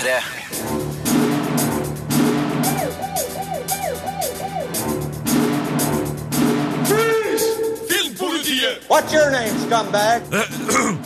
[0.00, 0.40] P3.
[8.88, 10.22] What's your name, scumbag?
[10.32, 10.38] Eh,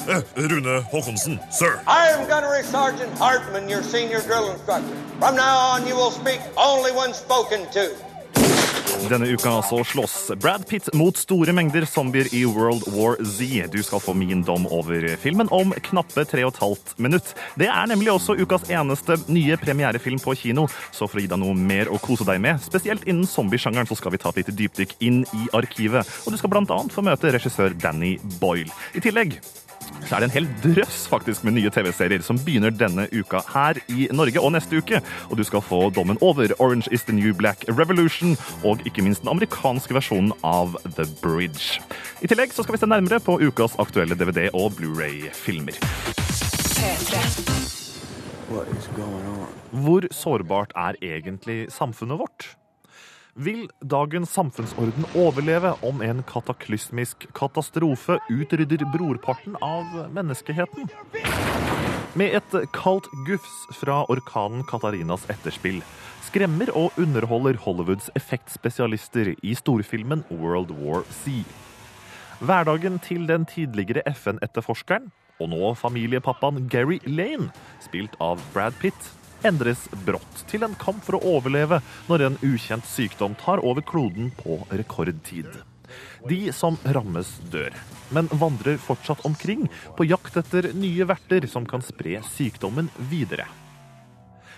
[0.09, 1.83] eh, eh, Rune Håkonsen, sir.
[1.87, 4.95] I am Gunnery Sergeant Hartman, your senior drill instructor.
[5.19, 7.95] From now on, you will speak only when spoken to.
[9.03, 13.67] Denne uka så slåss Brad Pitt mot store mengder zombier i World War Z.
[13.73, 17.35] Du skal få min dom over filmen om knappe tre og et halvt minutt.
[17.61, 21.43] Det er nemlig også ukas eneste nye premierefilm på kino, så for å gi deg
[21.43, 24.57] noe mer å kose deg med, spesielt innen zombiesjangeren, så skal vi ta et lite
[24.57, 26.09] dypdykk inn i arkivet.
[26.25, 28.73] Og du skal annet få møte regissør Danny Boyle.
[28.95, 29.37] I tillegg
[30.05, 33.79] så er det en hel drøss faktisk med nye TV-serier som begynner denne uka her
[33.93, 35.01] i Norge og neste uke.
[35.31, 39.25] Og du skal få dommen over Orange is the New Black Revolution og ikke minst
[39.25, 41.81] den amerikanske versjonen av The Bridge.
[42.21, 45.79] I tillegg så skal vi se nærmere på ukas aktuelle DVD- og Blu-ray-filmer.
[49.85, 52.55] Hvor sårbart er egentlig samfunnet vårt?
[53.35, 60.87] Vil dagens samfunnsorden overleve om en kataklysmisk katastrofe utrydder brorparten av menneskeheten?
[62.15, 65.81] Med et kaldt gufs fra orkanen Katarinas etterspill
[66.23, 71.43] skremmer og underholder Hollywoods effektspesialister i storfilmen World War Z.
[72.39, 75.11] Hverdagen til den tidligere FN-etterforskeren,
[75.43, 77.51] og nå familiepappaen Gary Lane,
[77.83, 79.11] spilt av Brad Pitt,
[79.47, 84.33] endres brått til en kamp for å overleve når en ukjent sykdom tar over kloden
[84.41, 85.51] på rekordtid.
[86.29, 87.75] De som rammes, dør,
[88.15, 89.67] men vandrer fortsatt omkring
[89.99, 93.47] på jakt etter nye verter som kan spre sykdommen videre.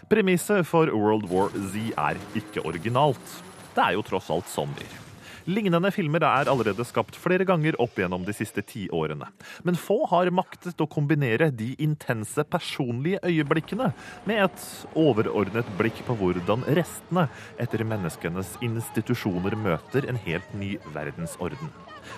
[0.06, 3.40] Premisset for World War Z er ikke originalt.
[3.74, 5.05] Det er jo tross alt zombier.
[5.46, 9.28] Lignende filmer er allerede skapt flere ganger opp gjennom de siste ti årene.
[9.62, 13.92] Men få har maktet å kombinere de intense personlige øyeblikkene
[14.26, 14.66] med et
[14.98, 17.28] overordnet blikk på hvordan restene
[17.62, 21.70] etter menneskenes institusjoner møter en helt ny verdensorden.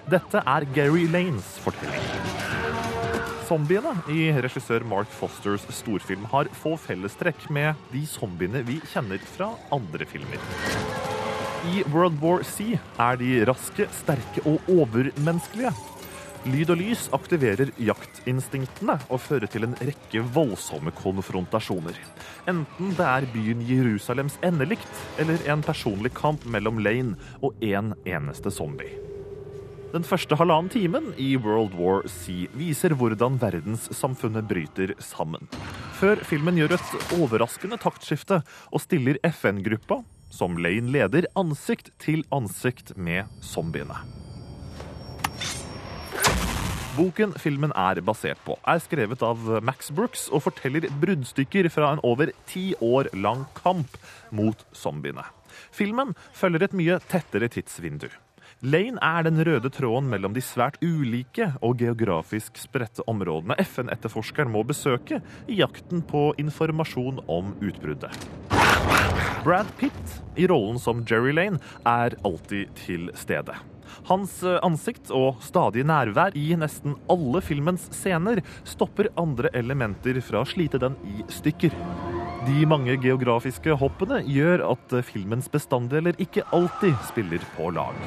[0.08, 2.08] Dette er Gary Lanes fortelling.
[3.48, 9.54] Zombiene i regissør Mark Fosters storfilm har få fellestrekk med de zombiene vi kjenner fra
[9.72, 11.27] andre filmer.
[11.68, 15.72] I World War C er de raske, sterke og overmenneskelige.
[16.48, 21.98] Lyd og lys aktiverer jaktinstinktene og fører til en rekke voldsomme konfrontasjoner.
[22.48, 28.54] Enten det er byen Jerusalems endelikt eller en personlig kamp mellom Lane og en eneste
[28.54, 28.94] zombie.
[29.92, 35.44] Den første halvannen timen i World War C viser hvordan verdenssamfunnet bryter sammen.
[36.00, 38.40] Før filmen gjør et overraskende taktskifte
[38.70, 43.98] og stiller FN-gruppa, som Lane leder, ansikt til ansikt med zombiene.
[46.98, 52.02] Boken filmen er basert på, er skrevet av Max Brooks og forteller bruddstykker fra en
[52.02, 53.94] over ti år lang kamp
[54.34, 55.22] mot zombiene.
[55.70, 58.08] Filmen følger et mye tettere tidsvindu.
[58.66, 64.64] Lane er den røde tråden mellom de svært ulike og geografisk spredte områdene FN-etterforskeren må
[64.66, 68.57] besøke i jakten på informasjon om utbruddet.
[69.48, 71.56] Brad Pitt i rollen som Jerry Lane
[71.88, 73.54] er alltid til stede.
[74.10, 80.48] Hans ansikt og stadige nærvær i nesten alle filmens scener stopper andre elementer fra å
[80.48, 81.74] slite den i stykker.
[82.46, 87.98] De mange geografiske hoppene gjør at filmens bestanddeler ikke alltid spiller på lag.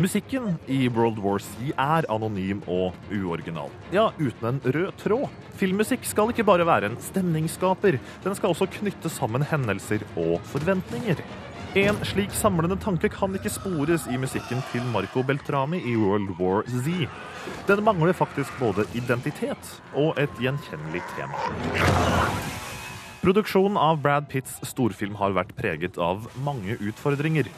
[0.00, 3.70] Musikken i World War C er anonym og uoriginal.
[3.94, 5.28] Ja, uten en rød tråd.
[5.60, 11.20] Filmmusikk skal ikke bare være en stemningsskaper, den skal også knytte sammen hendelser og forventninger.
[11.72, 16.66] En slik samlende tanke kan ikke spores i musikken til Marco Beltrami i World War
[16.68, 17.06] Z.
[17.64, 21.40] Den mangler faktisk både identitet og et gjenkjennelig tema.
[23.24, 27.48] Produksjonen av Brad Pitts storfilm har vært preget av mange utfordringer.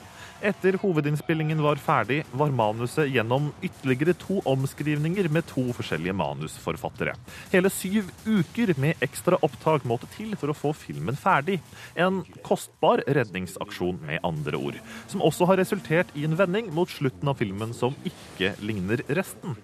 [0.42, 7.14] Etter hovedinnspillingen var ferdig, var manuset gjennom ytterligere to omskrivninger med to forskjellige manusforfattere.
[7.52, 11.60] Hele syv uker med ekstra opptak måtte til for å få filmen ferdig.
[11.94, 14.76] En kostbar redningsaksjon, med andre ord.
[15.08, 19.56] Som også har resultert i en vending mot slutten av filmen som ikke ligner resten.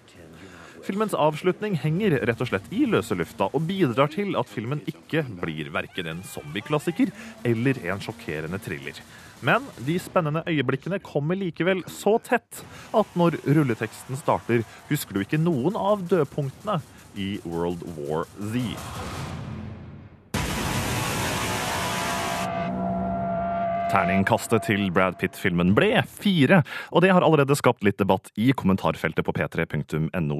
[0.81, 5.21] Filmens avslutning henger rett og slett i løse lufta og bidrar til at filmen ikke
[5.43, 7.11] blir verken en zombieklassiker
[7.45, 8.97] eller en sjokkerende thriller.
[9.41, 12.61] Men de spennende øyeblikkene kommer likevel så tett
[12.93, 16.77] at når rulleteksten starter, husker du ikke noen av dødpunktene
[17.17, 18.77] i World War Z.
[23.91, 26.61] Terningkastet til Brad Pitt-filmen ble fire,
[26.95, 30.37] og det har allerede skapt litt debatt i kommentarfeltet på p3.no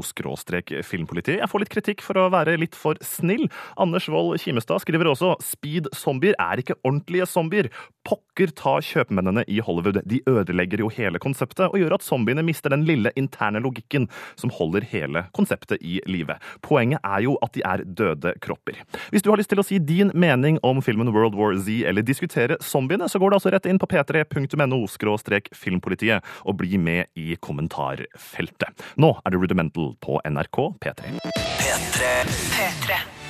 [0.88, 1.42] filmpolitiet.
[1.42, 3.50] Jeg får litt kritikk for å være litt for snill.
[3.76, 7.68] Anders Wold Kimestad skriver også speed-zombier er ikke ordentlige zombier.
[8.08, 10.00] Pokker ta kjøpmennene i Hollywood.
[10.08, 14.08] De ødelegger jo hele konseptet og gjør at zombiene mister den lille interne logikken
[14.40, 16.40] som holder hele konseptet i live.
[16.64, 18.80] Poenget er jo at de er døde kropper.
[19.12, 22.08] Hvis du har lyst til å si din mening om filmen World War Z eller
[22.08, 24.82] diskutere zombiene, så går det altså rett inn på p3.no
[25.58, 28.86] filmpolitiet og bli med i kommentarfeltet.
[29.02, 31.18] Nå er det Rudimental på NRK P3.
[31.58, 32.14] P3.
[32.54, 33.21] P3.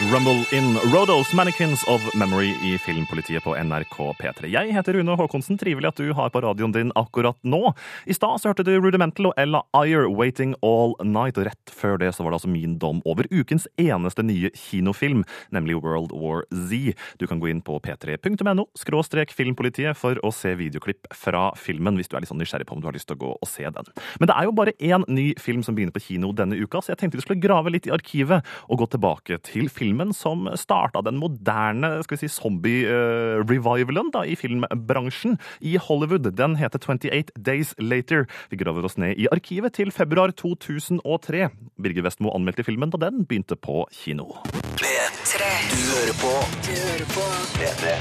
[0.00, 4.48] Rumble in Rodos Mannequins of Memory i Filmpolitiet på NRK P3.
[4.48, 5.58] Jeg heter Rune Håkonsen.
[5.60, 7.74] Trivelig at du har på radioen din akkurat nå.
[8.08, 11.36] I stad hørte du Rudimental og Ella Ayer Waiting All Night.
[11.36, 15.20] Og rett før det så var det altså min dom over ukens eneste nye kinofilm,
[15.52, 16.96] nemlig World War Z.
[17.20, 22.08] Du kan gå inn på p3.no skråstrek filmpolitiet for å se videoklipp fra filmen hvis
[22.08, 23.68] du er litt sånn nysgjerrig på om du har lyst til å gå og se
[23.68, 23.92] den.
[24.16, 26.94] Men det er jo bare én ny film som begynner på kino denne uka, så
[26.94, 30.46] jeg tenkte vi skulle grave litt i arkivet og gå tilbake til filmen filmen som
[30.54, 36.30] starta den moderne skal vi si, zombie-revivalen i filmbransjen i Hollywood.
[36.36, 38.26] Den heter 28 Days Later.
[38.50, 41.50] Vi graver oss ned i arkivet til februar 2003.
[41.82, 44.30] Birger Vestmo anmeldte filmen da den begynte på kino.
[44.78, 45.50] P3.
[45.74, 46.32] Du hører på.
[46.66, 47.26] Du hører på.
[47.58, 47.98] P3.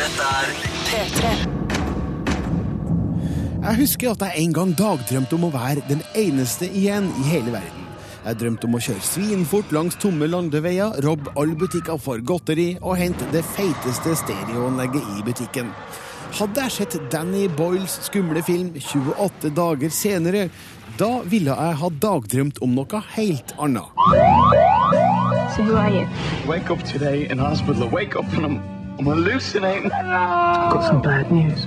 [0.00, 0.54] Dette er
[0.90, 1.60] P3.
[3.60, 7.52] Jeg husker at jeg en gang dagdrømte om å være den eneste igjen i hele
[7.52, 7.79] verden.
[8.24, 12.98] Jeg drømte om å kjøre svinfort langs tomme landeveier, robbe alle butikker for godteri og
[13.00, 15.72] hente det feiteste stereoanlegget i butikken.
[16.36, 20.48] Hadde jeg sett Danny Boyles skumle film 28 dager senere,
[21.00, 23.88] da ville jeg ha dagdrømt om noe helt annet.
[25.56, 26.06] So who are you?
[26.46, 27.88] wake up today in hospital.
[27.88, 28.62] Wake up and I'm,
[28.98, 29.90] I'm hallucinating.
[29.92, 31.66] I've got some bad news.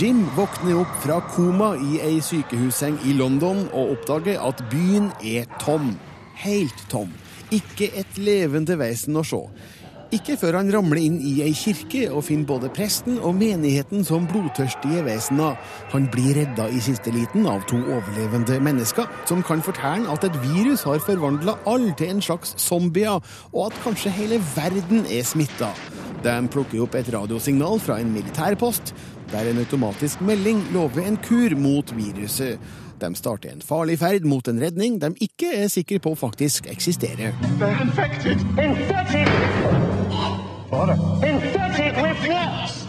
[0.00, 5.44] Jim våkner opp fra koma i ei sykehusseng i London og oppdager at byen er
[5.60, 5.90] tom.
[6.40, 7.10] Helt tom.
[7.52, 9.42] Ikke et levende vesen å se.
[10.16, 14.24] Ikke før han ramler inn i ei kirke og finner både presten og menigheten som
[14.30, 15.60] blodtørstige vesener.
[15.92, 20.42] Han blir redda i siste liten av to overlevende mennesker, som kan fortelle at et
[20.48, 23.20] virus har forvandla alle til en slags zombier,
[23.52, 25.74] og at kanskje hele verden er smitta.
[26.24, 28.94] De plukker opp et radiosignal fra en militærpost,
[29.32, 32.58] der en automatisk melding lover en kur mot viruset.
[33.00, 37.32] De starter en farlig ferd mot en redning de ikke er sikre på faktisk eksisterer.
[37.80, 38.44] Infected.
[38.58, 39.89] Infected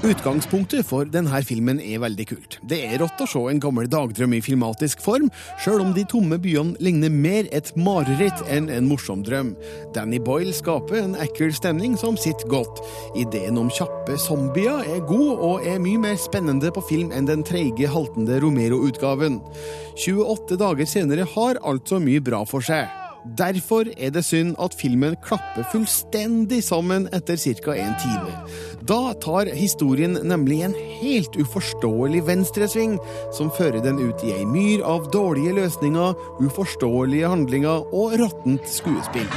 [0.02, 2.58] Utgangspunktet for denne filmen er veldig kult.
[2.70, 5.32] Det er rått å se en gammel dagdrøm i filmatisk form,
[5.62, 9.56] sjøl om de tomme byene ligner mer et mareritt enn en morsom drøm.
[9.96, 12.84] Danny Boyle skaper en ekkel stemning som sitter godt.
[13.18, 17.46] Ideen om kjappe zombier er god, og er mye mer spennende på film enn den
[17.48, 19.42] treige, haltende Romero-utgaven.
[19.98, 23.01] 28 dager senere har altså mye bra for seg.
[23.26, 27.76] Derfor er det synd at filmen klapper fullstendig sammen etter ca.
[27.78, 28.34] en time.
[28.90, 32.98] Da tar historien nemlig en helt uforståelig venstresving,
[33.38, 39.30] som fører den ut i ei myr av dårlige løsninger, uforståelige handlinger og råttent skuespill.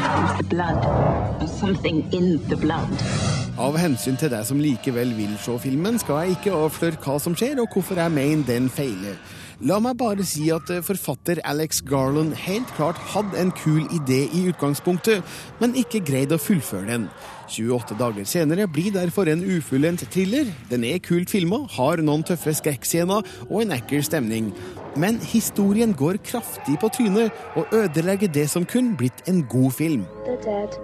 [3.59, 7.37] Av hensyn til deg som likevel vil se filmen, skal jeg ikke avsløre hva som
[7.37, 9.21] skjer, og hvorfor jeg mener den feiler.
[9.63, 14.25] La meg bare si at eh, forfatter Alex Garland helt klart hadde en kul idé
[14.35, 15.23] i utgangspunktet,
[15.61, 17.07] men ikke greide å fullføre den.
[17.55, 20.51] 28 dager senere blir derfor en ufullendt thriller.
[20.71, 24.51] Den er kult filma, har noen tøffe skrekkscener og en ekkel stemning.
[24.99, 30.07] Men historien går kraftig på trynet og ødelegger det som kunne blitt en god film.
[30.27, 30.79] They're dead.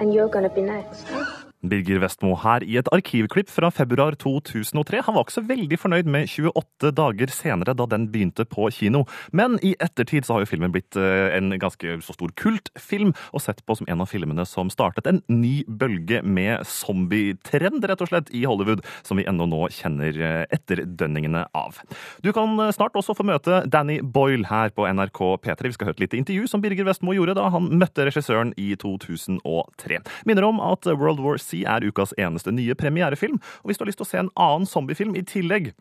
[0.00, 1.47] And you're gonna be next.
[1.70, 5.02] Birger Vestmo her i et arkivklipp fra februar 2003.
[5.06, 9.04] Han var ikke så veldig fornøyd med 28 dager senere, da den begynte på kino.
[9.32, 13.44] Men i ettertid så har jo filmen blitt eh, en ganske så stor kultfilm, og
[13.44, 18.12] sett på som en av filmene som startet en ny bølge med zombietrend, rett og
[18.12, 21.80] slett, i Hollywood, som vi ennå nå kjenner eh, etterdønningene av.
[22.24, 25.68] Du kan eh, snart også få møte Danny Boyle her på NRK P3.
[25.68, 28.72] Vi skal høre et lite intervju som Birger Vestmo gjorde da han møtte regissøren i
[28.80, 30.02] 2003.
[30.28, 34.02] Minner om at World War Er ukas eneste nye premierefilm, og hvis du har lyst
[34.02, 35.72] til å se en annen zombiefilm i tillegg,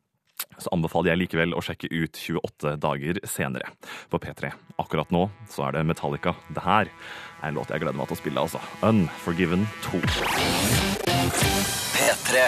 [0.57, 3.71] så anbefaler jeg likevel å sjekke ut 28 dager senere
[4.11, 4.51] på P3.
[4.81, 6.35] Akkurat nå så er det Metallica.
[6.53, 6.91] Det her
[7.41, 8.61] er en låt jeg gleder meg til å spille, altså.
[8.85, 10.01] Unforgiven 2.
[11.97, 12.47] P3.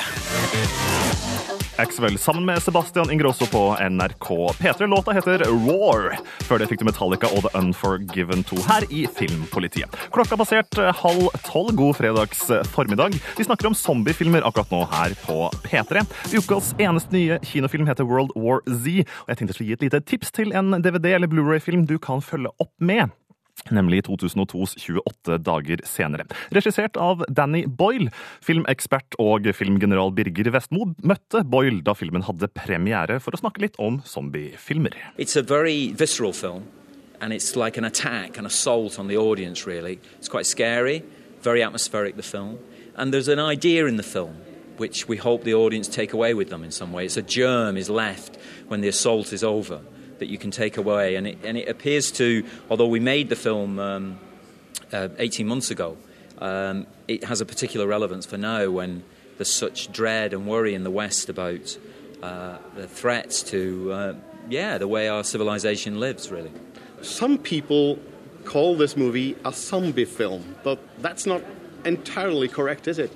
[1.79, 4.27] Axwell sammen med Sebastian Ingrosso på NRK
[4.59, 4.87] P3.
[4.87, 6.17] Låta heter Roar.
[6.43, 9.95] Før det fikk du Metallica og The Unforgiven 2 her i Filmpolitiet.
[10.11, 11.71] Klokka passert halv tolv.
[11.79, 12.43] God fredags
[12.73, 13.15] formiddag.
[13.37, 16.03] Vi snakker om zombiefilmer akkurat nå her på P3.
[16.35, 19.87] Ukas eneste nye kinofilm heter World War Z, og jeg tenkte jeg skulle gi et
[19.87, 23.07] lite tips til en DVD eller Blu-ray-film du kan følge opp med
[23.71, 26.25] nemlig 2002s 28 dager senere.
[26.55, 28.09] Regissert av Danny Boyle.
[28.45, 33.79] Filmekspert og filmgeneral Birger Vestmo møtte Boyle da filmen hadde premiere, for å snakke litt
[33.79, 34.95] om zombiefilmer.
[37.21, 39.99] And it's like an attack, an assault on the audience, really.
[40.19, 41.03] It's quite scary,
[41.41, 42.57] very atmospheric, the film.
[42.95, 44.37] And there's an idea in the film
[44.77, 47.03] which we hope the audience take away with them in some way.
[47.03, 48.37] It's a germ is left
[48.69, 49.81] when the assault is over
[50.19, 51.15] that you can take away.
[51.15, 54.19] And it, and it appears to, although we made the film um,
[54.91, 55.97] uh, 18 months ago,
[56.39, 59.03] um, it has a particular relevance for now when
[59.37, 61.77] there's such dread and worry in the West about
[62.21, 64.13] uh, the threats to, uh,
[64.49, 66.51] yeah, the way our civilization lives, really.
[67.01, 67.99] Some people
[68.45, 71.41] call this movie a zombie film, but that's not
[71.85, 73.11] entirely correct, is it?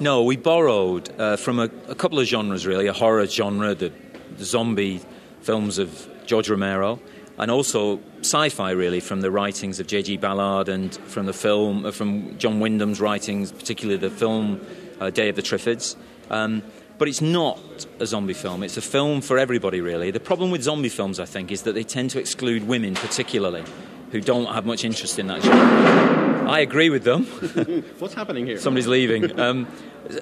[0.00, 3.92] No, we borrowed uh, from a, a, couple of genres, really a horror genre, the,
[4.36, 5.00] the zombie
[5.42, 7.00] films of George Romero,
[7.38, 10.18] and also sci-fi, really, from the writings of J.G.
[10.18, 14.60] Ballard and from the film, uh, from John Wyndham's writings, particularly the film
[15.00, 15.96] uh, Day of the Triffids.
[16.30, 16.62] Um,
[16.98, 17.58] but it's not
[18.00, 18.62] a zombie film.
[18.62, 20.10] It's a film for everybody, really.
[20.10, 23.64] The problem with zombie films, I think, is that they tend to exclude women, particularly,
[24.10, 26.50] who don't have much interest in that genre.
[26.50, 27.24] I agree with them.
[27.98, 28.58] What's happening here?
[28.58, 29.38] Somebody's leaving.
[29.38, 29.68] Um,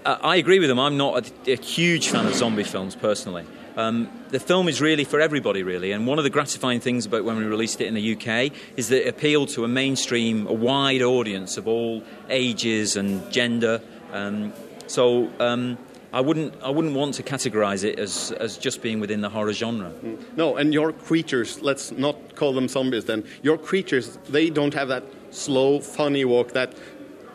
[0.04, 0.78] I agree with them.
[0.78, 3.46] I'm not a, a huge fan of zombie films, personally.
[3.76, 5.92] Um, the film is really for everybody, really.
[5.92, 8.88] And one of the gratifying things about when we released it in the UK is
[8.88, 13.82] that it appealed to a mainstream, a wide audience of all ages and gender.
[14.12, 14.54] Um,
[14.86, 15.76] so um,
[16.12, 19.52] I wouldn't, I wouldn't want to categorise it as, as just being within the horror
[19.52, 19.92] genre.
[20.36, 23.24] No, and your creatures, let's not call them zombies then.
[23.42, 26.72] Your creatures, they don't have that slow, funny walk that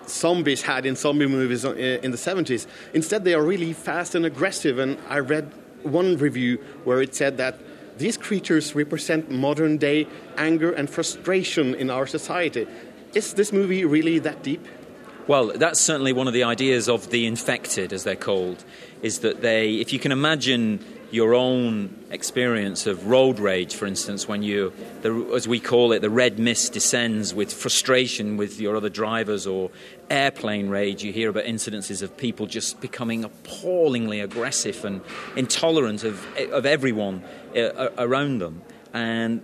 [0.07, 2.65] zombies had in zombie movies uh, in the 70s.
[2.95, 4.79] Instead, they are really fast and aggressive.
[4.79, 5.51] And I read
[5.83, 7.59] one review where it said that
[7.97, 10.07] these creatures represent modern day
[10.37, 12.67] anger and frustration in our society.
[13.13, 14.65] Is this movie really that deep?
[15.27, 18.63] Well, that's certainly one of the ideas of the infected, as they're called,
[19.01, 24.27] is that they, if you can imagine your own experience of road rage, for instance,
[24.27, 28.75] when you, the, as we call it, the red mist descends with frustration with your
[28.75, 29.69] other drivers, or
[30.09, 35.01] airplane rage, you hear about incidences of people just becoming appallingly aggressive and
[35.35, 37.23] intolerant of, of everyone
[37.55, 38.61] uh, around them.
[38.93, 39.41] And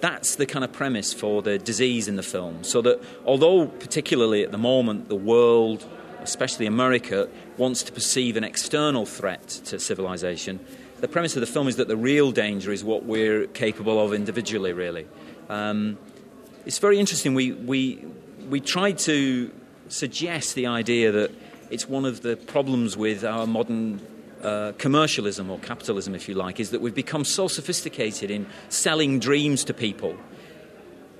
[0.00, 2.64] that's the kind of premise for the disease in the film.
[2.64, 5.86] So that although, particularly at the moment, the world,
[6.20, 10.60] especially America, wants to perceive an external threat to civilization,
[11.00, 14.12] the premise of the film is that the real danger is what we're capable of
[14.12, 15.06] individually, really.
[15.48, 15.98] Um,
[16.66, 17.34] it's very interesting.
[17.34, 18.04] We, we,
[18.48, 19.50] we tried to
[19.88, 21.32] suggest the idea that
[21.70, 24.00] it's one of the problems with our modern
[24.42, 29.18] uh, commercialism or capitalism, if you like, is that we've become so sophisticated in selling
[29.18, 30.16] dreams to people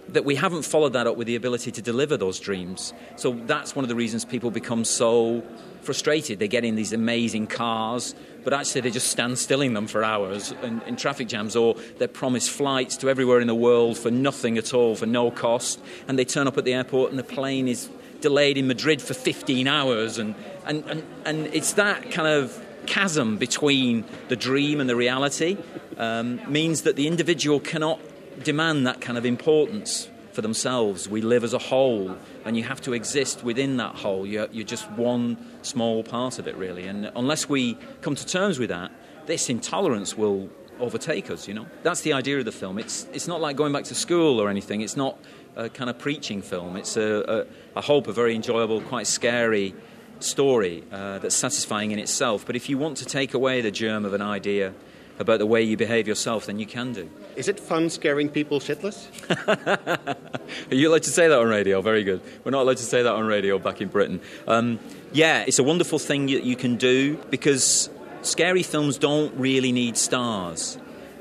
[0.08, 2.92] that we haven't followed that up with the ability to deliver those dreams.
[3.16, 5.44] So that's one of the reasons people become so
[5.82, 6.38] frustrated.
[6.38, 10.04] They get in these amazing cars, but actually they just stand still in them for
[10.04, 14.10] hours in, in, traffic jams, or they're promised flights to everywhere in the world for
[14.10, 17.24] nothing at all, for no cost, and they turn up at the airport and the
[17.24, 17.88] plane is
[18.20, 20.34] delayed in Madrid for 15 hours, and,
[20.66, 25.56] and, and, and it's that kind of chasm between the dream and the reality
[25.96, 28.00] um, means that the individual cannot
[28.42, 31.08] demand that kind of importance for themselves.
[31.08, 34.26] We live as a whole, and you have to exist within that whole.
[34.26, 36.86] You're, you're, just one small part of it, really.
[36.86, 38.92] And unless we come to terms with that,
[39.26, 41.66] this intolerance will overtake us, you know?
[41.82, 42.78] That's the idea of the film.
[42.78, 44.80] It's, it's not like going back to school or anything.
[44.80, 45.18] It's not
[45.56, 46.76] a kind of preaching film.
[46.76, 49.74] It's, a, a I hope, a very enjoyable, quite scary
[50.20, 52.46] story uh, that's satisfying in itself.
[52.46, 54.74] But if you want to take away the germ of an idea,
[55.20, 57.08] about the way you behave yourself, than you can do.
[57.36, 59.06] Is it fun scaring people shitless?
[60.70, 61.80] Are you allowed to say that on radio?
[61.82, 62.20] Very good.
[62.42, 64.20] We're not allowed to say that on radio back in Britain.
[64.48, 64.80] Um,
[65.12, 67.90] yeah, it's a wonderful thing that you can do because
[68.22, 70.78] scary films don't really need stars.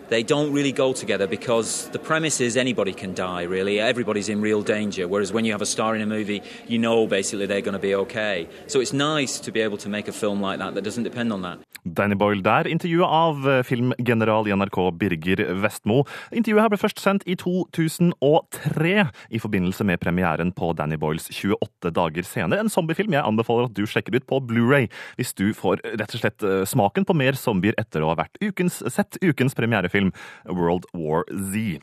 [0.09, 3.79] They don't really go together because the premise is anybody can die, really.
[3.79, 5.07] Everybody's in real danger.
[5.07, 7.79] Whereas when you have a star in a movie, you know basically they're going to
[7.79, 8.47] be okay.
[8.67, 11.31] So it's nice to be able to make a film like that that doesn't depend
[11.33, 11.59] on that.
[11.83, 16.01] Danny Boyle der, intervjuet av eh, filmgeneral i NRK Birger Vestmo.
[16.35, 21.93] Intervjuet her ble først sendt i 2003 i forbindelse med premieren på Danny Boyles 28
[21.95, 22.59] dager senere.
[22.59, 24.89] En zombiefilm jeg anbefaler at du sjekker ut på Blu-ray
[25.19, 28.39] hvis du får rett og slett eh, smaken på mer zombier etter å ha vært
[28.43, 29.98] ukens, sett ukens premierefilm
[30.45, 31.79] World War Z.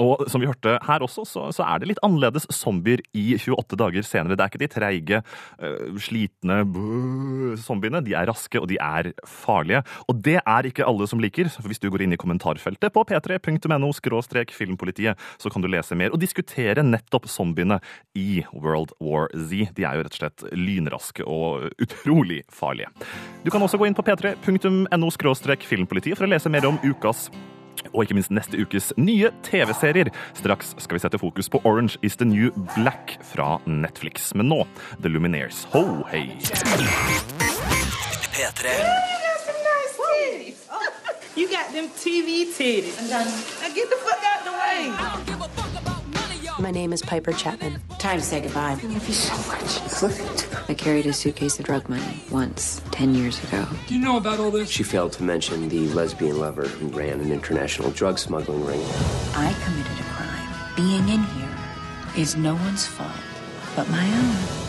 [0.00, 3.78] Og som vi hørte her også, så, så, er det litt annerledes zombier i 28
[3.80, 4.38] dager senere.
[4.38, 5.20] Det er ikke de treige,
[5.62, 6.60] uh, slitne
[7.62, 8.02] zombiene.
[8.04, 9.82] De er raske, og de er farlige.
[10.08, 11.50] Og det er ikke alle som liker.
[11.66, 16.14] Hvis du går inn i kommentarfeltet på p3.no skråstrek filmpolitiet, så kan du lese mer
[16.14, 17.80] og diskutere nettopp zombiene
[18.18, 19.72] i World War Z.
[19.76, 22.92] De er jo rett og slett lynraske og utrolig farlige.
[23.42, 27.28] Du kan også gå inn på p3.no skråstrek filmpolitiet for å lese mer om ukas
[27.92, 30.12] og ikke minst neste ukes nye TV-serier.
[30.38, 34.34] Straks skal vi sette fokus på Orange is the New Black fra Netflix.
[34.34, 34.62] Men nå
[35.00, 35.64] The Lumineers.
[35.72, 36.28] Ho, hei!
[38.32, 38.76] P3.
[41.34, 43.10] You got them TV titties.
[43.10, 43.24] Now
[43.74, 45.31] get the fuck out the way.
[46.62, 47.80] My name is Piper Chapman.
[47.98, 48.78] Time to say goodbye.
[48.80, 50.52] I love you so much.
[50.70, 53.66] I carried a suitcase of drug money once, 10 years ago.
[53.88, 54.70] Do you know about all this?
[54.70, 58.80] She failed to mention the lesbian lover who ran an international drug smuggling ring.
[59.34, 60.76] I committed a crime.
[60.76, 61.58] Being in here
[62.16, 63.10] is no one's fault
[63.74, 64.62] but my own.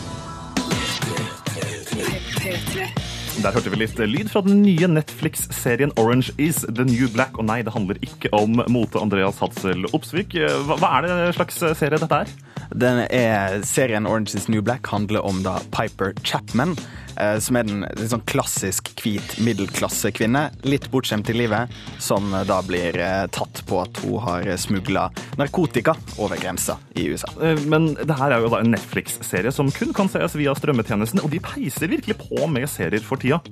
[3.42, 7.40] Der hørte vi litt lyd fra den nye Netflix-serien Orange is the New Black.
[7.42, 10.38] Og nei, det handler ikke om mote Andreas Hadsel Opsvik.
[10.68, 12.34] Hva, hva er det slags serie dette er?
[12.74, 16.76] Er, serien Orange is New Black handler om da Piper Chapman,
[17.20, 22.62] eh, som er den en sånn klassisk hvit middelklassekvinne, litt bortskjemt i livet, som da
[22.66, 27.30] blir eh, tatt på at hun har smugla narkotika over grensa i USA.
[27.42, 31.22] Eh, Men det her er jo da en Netflix-serie som kun kan sees via strømmetjenesten,
[31.22, 33.44] og de peiser virkelig på med serier for tida.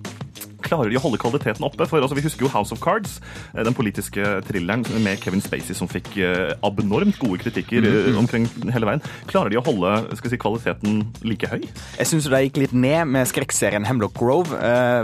[0.62, 1.88] Klarer de å holde kvaliteten oppe?
[1.90, 3.20] For altså, Vi husker jo House of Cards,
[3.54, 8.48] eh, den politiske thrilleren med Kevin Spacey som fikk eh, abnormt gode kritikker eh, omkring
[8.72, 9.04] hele veien.
[9.32, 11.66] Klarer de å holde skal si, kvaliteten like høy?
[11.98, 14.58] Jeg syns det gikk litt ned med skrekkserien Hemlock Grove,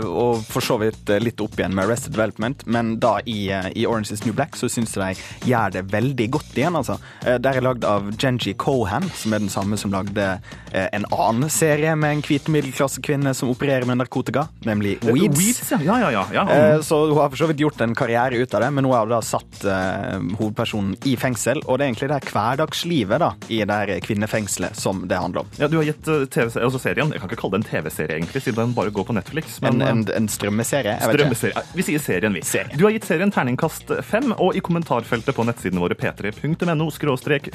[0.08, 4.14] og for så vidt litt opp igjen med Arrested Development, men da i, i Orange
[4.14, 6.98] is New Black så syns jeg de gjør det veldig godt igjen, altså.
[7.22, 10.26] Der er lagd av Genji Cohan, som er den samme som lagde
[10.72, 15.47] en annen serie med en hvit middelklassekvinne som opererer med narkotika, nemlig Weeds.
[15.48, 15.78] Weeds, ja.
[15.98, 16.44] Ja, ja, ja.
[16.52, 18.94] Eh, Så hun har for så vidt gjort en karriere ut av det, men hun
[18.94, 21.62] har da satt eh, hovedpersonen i fengsel.
[21.66, 25.44] Og det er egentlig det her hverdagslivet da, i det her kvinnefengselet som det handler
[25.46, 25.52] om.
[25.60, 28.18] Ja, Du har gitt eh, TV altså serien Jeg kan ikke kalle det en TV-serie,
[28.18, 29.58] egentlig, siden den bare går på Netflix.
[29.62, 30.98] En, eh, en, en strømmeserie?
[31.04, 31.64] Strømmeserie.
[31.78, 32.44] Vi sier serien, vi.
[32.76, 36.88] Du har gitt serien terningkast fem, og i kommentarfeltet på nettsidene våre p3.no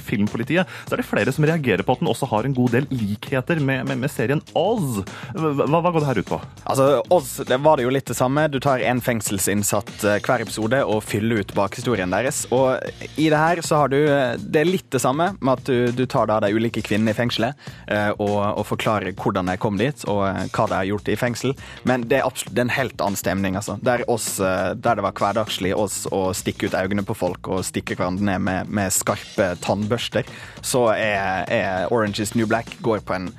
[0.04, 2.88] filmpolitiet, så er det flere som reagerer på at den også har en god del
[2.94, 5.02] likheter med, med, med serien Oz.
[5.34, 6.40] Hva, hva går det her ut på?
[6.70, 8.48] Altså, Oz det var det jo litt det samme.
[8.48, 12.44] Du tar en fengselsinnsatt eh, hver episode og fyller ut bakhistorien deres.
[12.54, 12.80] Og
[13.20, 15.92] i det her så har du eh, Det er litt det samme med at du,
[15.96, 19.80] du tar da de ulike kvinnene i fengselet eh, og, og forklarer hvordan de kom
[19.80, 21.56] dit, og hva de har gjort i fengsel.
[21.88, 23.78] Men det er absolutt det er en helt annen stemning, altså.
[23.86, 27.98] Der, oss, der det var hverdagslig oss å stikke ut øynene på folk og stikke
[27.98, 30.28] hverandre ned med, med skarpe tannbørster,
[30.62, 33.32] så er, er Orange is New Black går på en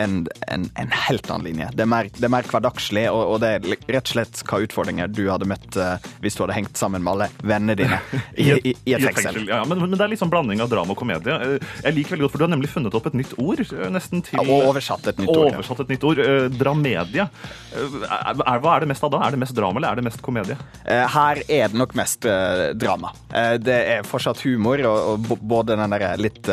[0.00, 0.16] en,
[0.48, 1.68] en, en helt annen linje.
[1.76, 4.60] Det er mer, det er mer hverdagslig, og, og det er rett og slett hva
[4.64, 7.98] utfordringer du hadde møtt uh, hvis du hadde hengt sammen med alle vennene dine
[8.40, 9.42] i, i, i et fengsel.
[9.48, 11.36] Ja, men, men det er sånn blanding av drama og komedie.
[11.36, 13.62] Eh, Jeg liker veldig godt, for Du har nemlig funnet opp et nytt ord.
[13.64, 14.38] eh, nesten til...
[14.38, 15.58] Ja, og oversatt et nytt ord, ja.
[15.60, 16.22] Oversatt et nytt ord.
[16.24, 17.26] Eh, Dramedie.
[17.76, 19.22] Er, hva er det mest av da?
[19.26, 20.56] Er det mest drama, eller er det mest komedie?
[20.84, 22.26] Her er det nok mest
[22.80, 23.12] drama.
[23.62, 26.48] Det er fortsatt humor, og, og både den der litt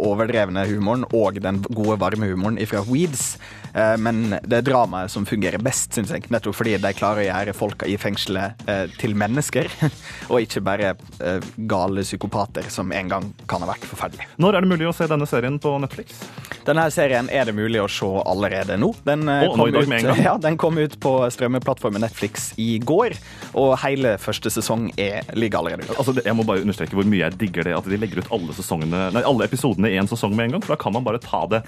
[0.00, 3.38] overdrevne humoren og den gode, varme humoren fra Weeds.
[3.74, 6.26] Eh, Men det er dramaet som fungerer best, syns jeg.
[6.32, 9.68] Nettopp fordi de klarer å gjøre folka i fengselet eh, til mennesker,
[10.30, 14.28] og ikke bare eh, gale psykopater som en gang kan ha vært forferdelige.
[14.42, 16.20] Når er det mulig å se denne serien på Netflix?
[16.66, 18.92] Denne serien er det mulig å se allerede nå.
[19.06, 20.18] Den, oh, kom, nå ut?
[20.30, 23.14] Ja, den kom ut på strømmeplattformen Netflix i går,
[23.58, 25.96] og hele første sesong er, ligger allerede ute.
[26.00, 28.54] Altså, jeg må bare understreke hvor mye jeg digger det at de legger ut alle,
[28.56, 30.64] sesongene, nei, alle episodene i en sesong med en gang.
[30.66, 31.62] For da kan man bare ta det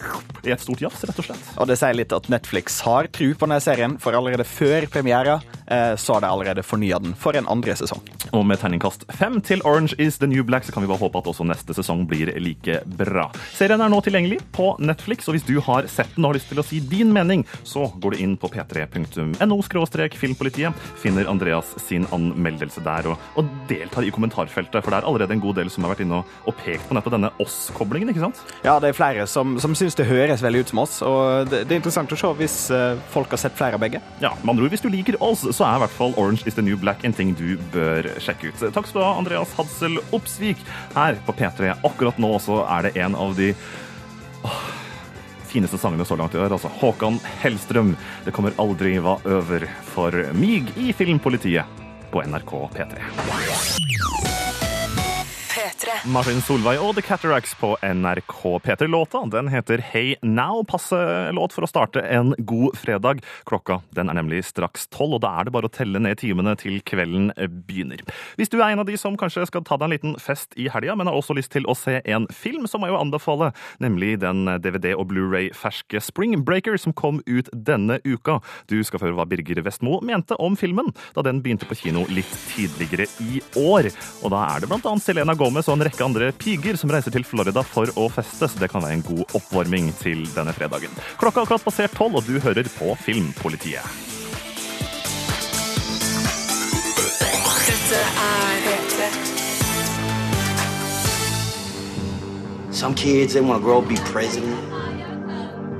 [0.47, 1.51] i et stort jafs, rett og slett.
[1.57, 5.39] Og det sier litt at Netflix har tru på denne serien, for allerede før premiera
[5.67, 8.03] eh, så har de allerede fornya den for en andre sesong.
[8.33, 11.23] Og med terningkast fem til Orange is the New Black, så kan vi bare håpe
[11.23, 13.29] at også neste sesong blir like bra.
[13.55, 16.51] Serien er nå tilgjengelig på Netflix, og hvis du har sett den og har lyst
[16.53, 19.61] til å si din mening, så går du inn på p3.no
[20.23, 25.37] filmpolitiet, finner Andreas sin anmeldelse der, og, og deltar i kommentarfeltet, for det er allerede
[25.37, 28.25] en god del som har vært inne og, og pekt på nettopp denne oss-koblingen, ikke
[28.27, 28.43] sant?
[28.67, 31.65] Ja, det er flere som, som syns det høres veldig ut som oss, og det,
[31.71, 34.01] det interessant å se hvis eh, folk har sett flere av begge.
[34.23, 36.65] Ja, med andre hvis du liker oss, så er i hvert fall Orange is the
[36.65, 38.63] New Black en ting du bør sjekke ut.
[38.75, 40.63] Takk skal du ha, Andreas Hadsel Opsvik.
[40.95, 43.51] Her på P3 akkurat nå så er det en av de
[44.47, 44.63] åh,
[45.53, 46.55] fineste sangene så langt i år.
[46.55, 47.97] Altså Håkan Hellstrøm.
[48.27, 54.52] Det kommer aldri hva over for mig i Filmpolitiet på NRK P3.
[56.09, 58.87] Martin Solveig og The Cataracts på NRK P3.
[58.89, 60.63] Låta den heter Hey Now.
[60.65, 60.97] Passe
[61.37, 63.21] låt for å starte en god fredag.
[63.49, 66.55] Klokka den er nemlig straks tolv, og da er det bare å telle ned timene
[66.57, 67.35] til kvelden
[67.69, 68.01] begynner.
[68.41, 70.71] Hvis du er en av de som kanskje skal ta deg en liten fest i
[70.73, 73.53] helga, men har også lyst til å se en film, så må jeg jo anbefale
[73.83, 78.39] nemlig den DVD- og Blu-ray-ferske Spring Breaker som kom ut denne uka.
[78.73, 82.33] Du skal høre hva Birger Vestmo mente om filmen da den begynte på kino litt
[82.55, 83.93] tidligere i år.
[84.23, 87.15] Og da er det blant annet Selena Gomez og en rekke andre piger som reiser
[87.15, 90.93] til Florida for å feste, så det kan være en god oppvarming til denne fredagen.
[91.21, 93.85] Klokka er akkurat passert tolv, og du hører på Filmpolitiet.
[97.69, 99.11] Dette er P3.
[102.73, 104.59] Some kids, they want to grow up be president.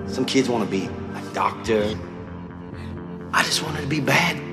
[0.07, 1.97] Some kids want to be a doctor.
[3.33, 4.52] I just wanted to be bad.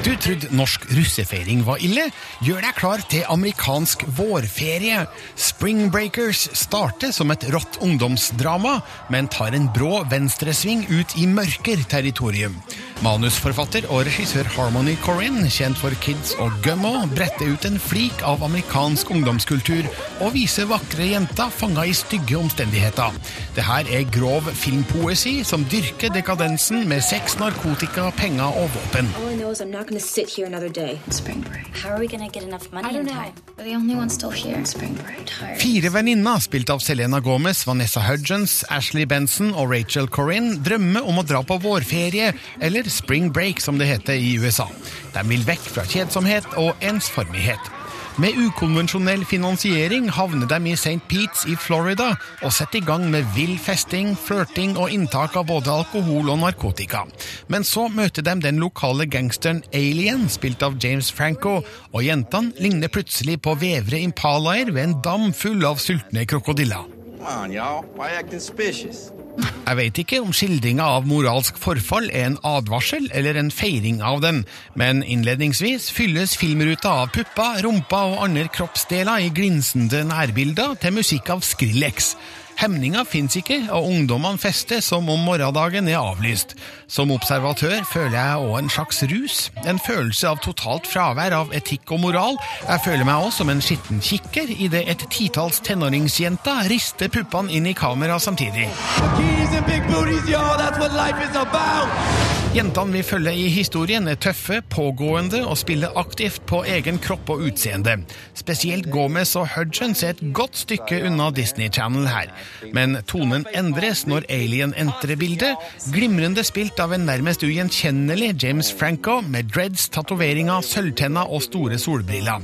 [0.00, 2.06] Du trodde norsk russefeiring var ille?
[2.40, 5.02] Gjør deg klar til amerikansk vårferie.
[5.36, 8.78] Spring Breakers starter som et rått ungdomsdrama,
[9.12, 12.56] men tar en brå venstresving ut i mørker territorium.
[13.04, 18.44] Manusforfatter og regissør Harmony Corinne, kjent for Kids og Gummo, bretter ut en flik av
[18.44, 19.88] amerikansk ungdomskultur
[20.20, 23.16] og viser vakre jenter fanga i stygge omstendigheter.
[23.56, 29.12] Det her er grov filmpoesi som dyrker dekadensen med sex, narkotika, penger og våpen.
[29.20, 30.98] All I know is I'm going to sit here another day.
[31.10, 31.66] Spring break.
[31.76, 33.34] How are we going to get enough money I don't in time?
[33.34, 33.54] know.
[33.58, 34.64] We're the only ones still here.
[34.64, 35.26] Spring break.
[35.26, 35.58] Tired.
[35.60, 41.18] Fire venninner, spilt av Selena Gomez, Vanessa Hudgens, Ashley Benson og Rachel Corinne, drømmer om
[41.18, 44.68] å dra på vårferie, eller spring break som det heter i USA.
[45.16, 47.79] De vil vekk fra kjedsomhet og ensformighet.
[48.18, 50.98] Med ukonvensjonell finansiering havner de i St.
[51.08, 52.08] Pete's i Florida
[52.42, 57.04] og setter i gang med vill festing, flørting og inntak av både alkohol og narkotika.
[57.48, 61.60] Men så møter de den lokale gangsteren Alien, spilt av James Franco,
[61.92, 66.90] og jentene ligner plutselig på vevre impalaer ved en dam full av sultne krokodiller.
[67.20, 67.84] Come on, y'all.
[67.96, 69.12] Why acting suspicious?
[69.40, 74.18] Jeg vet ikke om skildringa av moralsk forfall er en advarsel eller en feiring av
[74.24, 74.42] den,
[74.74, 81.30] men innledningsvis fylles filmruta av pupper, rumper og andre kroppsdeler i glinsende nærbilder til musikk
[81.36, 82.14] av Skrillex.
[82.58, 86.56] Hemninga fins ikke, og ungdommene fester som om morgendagen er avlyst.
[86.90, 91.94] Som observatør føler jeg òg en slags rus, en følelse av totalt fravær av etikk
[91.94, 92.40] og moral.
[92.66, 97.70] Jeg føler meg òg som en skitten kikker idet et titalls tenåringsjenter rister puppene inn
[97.70, 98.68] i kamera samtidig.
[99.16, 100.58] Keys and big booties, y'all.
[100.58, 102.39] That's what life is about.
[102.50, 107.44] Jentene vi følger i historien er tøffe, pågående og spiller aktivt på egen kropp og
[107.46, 107.92] utseende.
[108.34, 112.32] Spesielt Gomez og Hudgens er et godt stykke unna Disney Channel her.
[112.74, 115.62] Men tonen endres når Alien entrer bildet,
[115.94, 122.42] glimrende spilt av en nærmest ugjenkjennelig James Franco med dreads, tatoveringer, sølvtenner og store solbriller.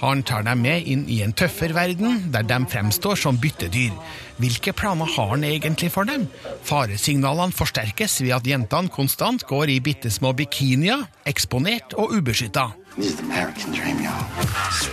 [0.00, 3.94] Han tar dem med inn i en tøffere verden, der de fremstår som byttedyr.
[4.38, 6.28] Hvilke planer har han egentlig for dem?
[6.62, 12.68] Faresignalene forsterkes ved at jentene konstant går i bitte små bikinier, eksponert og ubeskytta.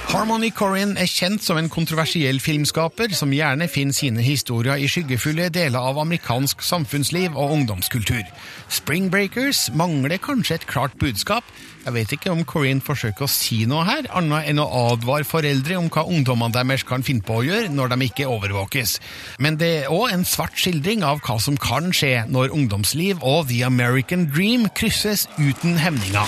[0.09, 5.47] Harmony Corinne er kjent som en kontroversiell filmskaper som gjerne finner sine historier i skyggefulle
[5.53, 8.25] deler av amerikansk samfunnsliv og ungdomskultur.
[8.69, 11.45] Spring Breakers mangler kanskje et klart budskap.
[11.85, 15.77] Jeg vet ikke om Corinne forsøker å si noe her, annet enn å advare foreldre
[15.77, 18.95] om hva ungdommene deres kan finne på å gjøre når de ikke overvåkes.
[19.37, 23.51] Men det er òg en svart skildring av hva som kan skje når ungdomsliv og
[23.51, 26.25] the American dream krysses uten hemninger.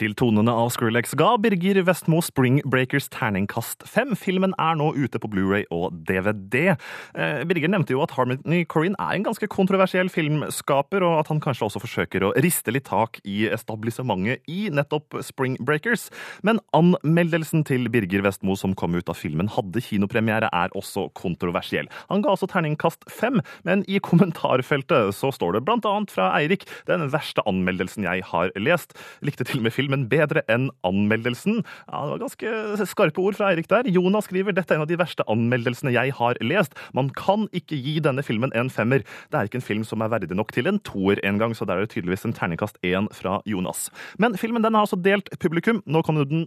[0.00, 4.14] Til tonene av Skrillex ga Birger Vestmo Spring Breakers terningkast fem.
[4.16, 6.70] Filmen er nå ute på Blu-ray og DVD.
[7.12, 11.42] Eh, Birger nevnte jo at Harmony Corrine er en ganske kontroversiell filmskaper, og at han
[11.44, 16.06] kanskje også forsøker å riste litt tak i establissementet i nettopp Spring Breakers.
[16.48, 21.92] Men anmeldelsen til Birger Vestmo som kom ut av filmen hadde kinopremiere, er også kontroversiell.
[22.08, 26.64] Han ga altså terningkast fem, men i kommentarfeltet så står det blant annet fra Eirik
[26.88, 28.96] den verste anmeldelsen jeg har lest.
[29.20, 31.64] Likte til og med filmen bedre enn anmeldelsen.
[31.90, 33.88] Ja, Det var ganske skarpe ord fra Eirik der.
[33.90, 36.74] Jonas skriver dette er en av de verste anmeldelsene jeg har lest.
[36.94, 39.02] Man kan ikke gi denne filmen en femmer.
[39.30, 41.76] Det er ikke en film som er verdig nok til en toer engang, så der
[41.76, 43.90] er det tydeligvis en terningkast én fra Jonas.
[44.18, 45.82] Men filmen den har altså delt publikum.
[45.86, 46.46] Nå kan du den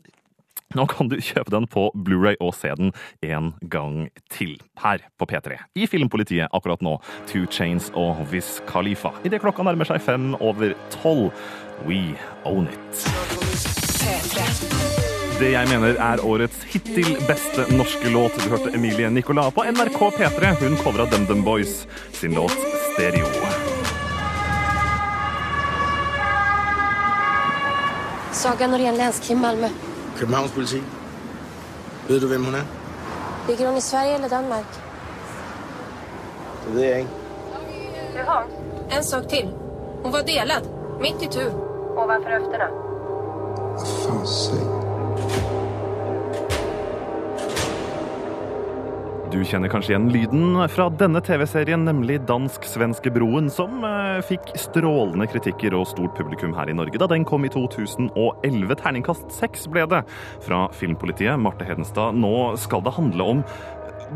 [0.77, 2.93] nå kan du kjøpe den på Blu-ray og se den
[3.25, 4.57] en gang til.
[4.81, 5.59] Her på P3.
[5.75, 6.97] I Filmpolitiet akkurat nå,
[7.29, 9.13] Two Chains og Wiz Khalifa.
[9.25, 11.31] Idet klokka nærmer seg fem over tolv.
[11.88, 13.05] We own it.
[15.39, 18.38] Det jeg mener er årets hittil beste norske låt.
[18.43, 20.53] Du hørte Emilie Nicolas på NRK P3.
[20.62, 22.55] Hun covra DumDum Boys sin låt
[22.93, 23.27] Stereo.
[28.31, 29.92] Saga Norén, länskrim Malmö.
[30.17, 30.82] Københavns politi.
[32.08, 32.65] Ved du, hvem hun er?
[33.47, 34.65] Ligger hun i Sverige eller Danmark?
[36.65, 37.10] Det ved jeg ikke.
[38.15, 38.39] Jaha.
[38.97, 39.49] En sak til.
[40.04, 40.62] Hun var delad.
[40.99, 41.52] Mitt i tur.
[41.97, 42.67] Ovanför höfterna.
[43.80, 45.53] Fan, säg.
[49.34, 55.26] Du kjenner kanskje igjen lyden fra denne TV-serien, nemlig Dansk-svenske broen, som eh, fikk strålende
[55.32, 58.76] kritikker og stort publikum her i Norge da den kom i 2011.
[58.78, 60.04] Terningkast seks ble det
[60.46, 61.41] fra Filmpolitiet.
[61.41, 63.41] Marte Hedenstad, nå skal det handle om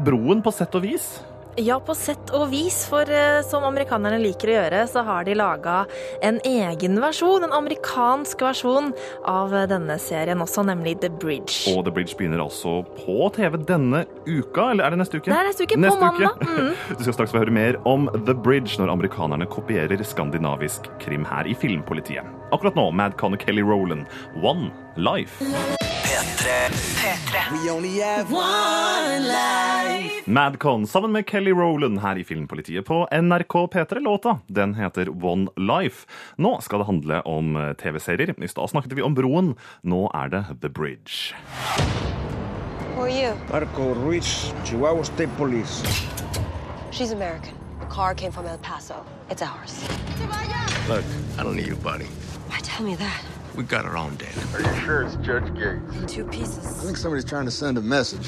[0.06, 1.10] broen på sett og vis.
[1.58, 5.34] Ja, på sett og vis, for eh, som amerikanerne liker å gjøre, så har de
[5.38, 5.80] laga
[6.22, 8.92] en egen versjon, en amerikansk versjon
[9.26, 11.74] av denne serien også, nemlig The Bridge.
[11.74, 15.32] Og The Bridge begynner altså på TV denne uka, eller er det neste uke?
[15.32, 16.46] Det er neste uke, på mandag.
[16.46, 16.74] Mm.
[16.98, 21.50] Du skal straks få høre mer om The Bridge når amerikanerne kopierer skandinavisk krim her
[21.50, 22.38] i Filmpolitiet.
[22.54, 24.06] Akkurat nå, Mad og Kelly Rowland,
[24.46, 25.42] One Life.
[27.52, 30.24] We only have one life.
[30.26, 34.00] Madcon sammen med Kelly Rowland her i Filmpolitiet på NRK P3.
[34.00, 36.08] Låta den heter One Life.
[36.38, 38.44] Nå skal det handle om eh, TV-serier.
[38.44, 39.56] I stad snakket vi om Broen.
[39.82, 41.36] Nå er det The Bridge.
[42.96, 43.36] Who are you?
[43.52, 45.86] Marco Ruiz, Chihuahua State Police.
[46.92, 47.54] She's American.
[47.80, 48.96] The car came from El Paso.
[49.30, 49.84] It's ours.
[50.90, 51.06] Look,
[51.38, 52.08] I don't need your buddy.
[52.50, 53.37] Why tell me that?
[53.58, 54.30] We got our own den.
[54.54, 55.96] Are you sure it's Judge Gates?
[55.96, 56.80] In two pieces.
[56.80, 58.24] I think somebody's trying to send a message.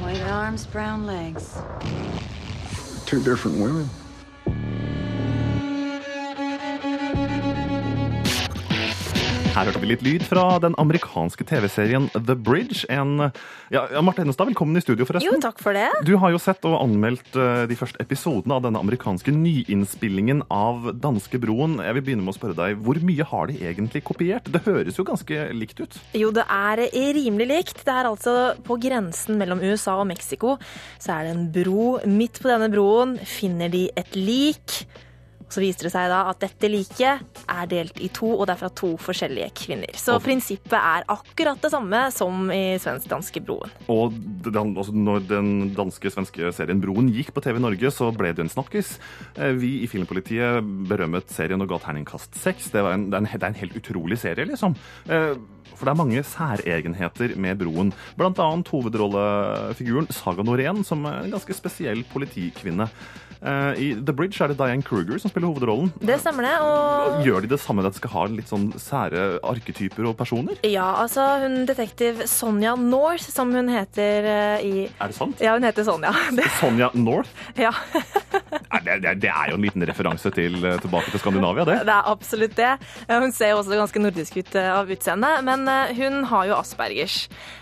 [0.00, 1.58] White arms, brown legs.
[3.04, 3.90] Two different women.
[9.58, 12.84] Her hørte vi litt lyd fra den amerikanske TV-serien The Bridge.
[12.94, 13.32] En,
[13.74, 15.26] ja, Marte Hennestad, velkommen i studio, forresten.
[15.26, 15.88] Jo, takk for det.
[16.06, 20.92] Du har jo sett og anmeldt eh, de første episodene av denne amerikanske nyinnspillingen av
[21.02, 21.80] Danskebroen.
[21.82, 24.46] Jeg vil begynne med å spørre deg, Hvor mye har de egentlig kopiert?
[24.46, 25.98] Det høres jo ganske likt ut?
[26.14, 26.84] Jo, det er
[27.18, 27.82] rimelig likt.
[27.82, 30.54] Det er altså på grensen mellom USA og Mexico.
[31.02, 31.90] Så er det en bro.
[32.06, 34.84] Midt på denne broen finner de et lik.
[35.48, 38.60] Så viser det seg da at dette liket er delt i to, og det er
[38.60, 39.94] fra to forskjellige kvinner.
[39.96, 43.70] Så Og- prinsippet er akkurat det samme som i svensk-danske-broen.
[43.88, 44.12] Og
[44.44, 48.48] den, altså når den danske-svenske serien Broen gikk på TV Norge, så ble det en
[48.52, 48.98] snakkis.
[49.36, 52.70] Eh, Vi i Filmpolitiet berømmet serien og ga terningkast seks.
[52.70, 54.76] Det, det, det er en helt utrolig serie, liksom.
[55.76, 57.94] For det er mange særegenheter med Broen.
[58.18, 62.88] Blant annet hovedrollefiguren Saga Norén, som er en ganske spesiell politikvinne.
[63.38, 65.92] Eh, I The Bridge er det Diane Kruger som spiller hovedrollen.
[66.02, 66.54] Det stemmer det.
[66.64, 67.20] og...
[67.26, 70.58] Gjør de det samme, at de skal ha litt sånn sære arketyper og personer?
[70.66, 75.42] Ja, altså hun detektiv Sonja North, som hun heter eh, i Er det sant?
[75.42, 76.14] Ja, hun heter Sonja.
[76.38, 77.30] Det, Sonja North?
[77.58, 77.72] ja,
[78.84, 81.78] Det, det, det er jo en liten referanse til eh, tilbake til Skandinavia, det.
[81.88, 82.74] det er absolutt det.
[83.08, 87.16] Hun ser jo også ganske nordisk ut av utseende, men eh, hun har jo aspergers.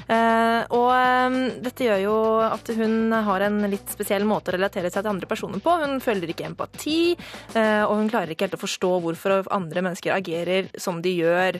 [0.06, 4.90] Eh, Og eh, dette gjør jo at hun har en litt spesiell måte å relatere
[4.90, 5.76] seg til andre personer på.
[5.80, 7.14] Hun føler ikke empati,
[7.56, 11.59] og hun klarer ikke helt å forstå hvorfor andre mennesker agerer som de gjør.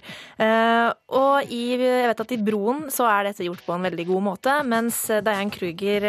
[1.17, 4.57] Og jeg vet at i Broen så er dette gjort på en veldig god måte,
[4.69, 6.09] mens Dianne Kruger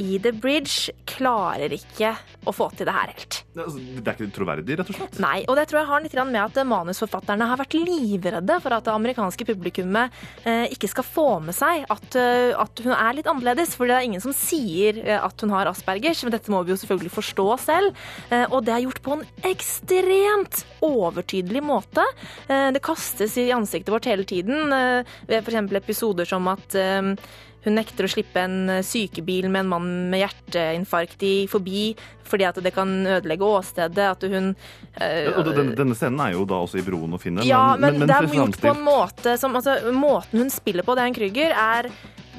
[0.00, 2.14] i The Bridge klarer ikke
[2.48, 3.40] å få til det her helt.
[3.52, 5.18] Det altså, er ikke troverdig, rett og slett.
[5.22, 8.86] Nei, og det tror jeg har litt med at manusforfatterne har vært livredde for at
[8.86, 10.16] det amerikanske publikummet
[10.48, 13.74] eh, ikke skal få med seg at, eh, at hun er litt annerledes.
[13.76, 16.74] For det er ingen som sier eh, at hun har aspergers, men dette må vi
[16.74, 18.00] jo selvfølgelig forstå selv.
[18.30, 22.06] Eh, og det er gjort på en ekstremt overtydelig måte.
[22.48, 25.76] Eh, det kastes i ansiktet vårt hele tiden eh, ved f.eks.
[25.82, 27.14] episoder som at eh,
[27.64, 31.90] hun nekter å slippe en sykebil med en mann med hjerteinfarkt i forbi
[32.30, 34.06] fordi at det kan ødelegge åstedet.
[34.14, 34.52] At hun
[34.94, 37.44] eh, Og denne, denne scenen er jo da også i Broen å finne.
[37.48, 41.04] Ja, men, det er gjort på en måte som altså, Måten hun spiller på, det
[41.04, 41.90] er en Krüger, er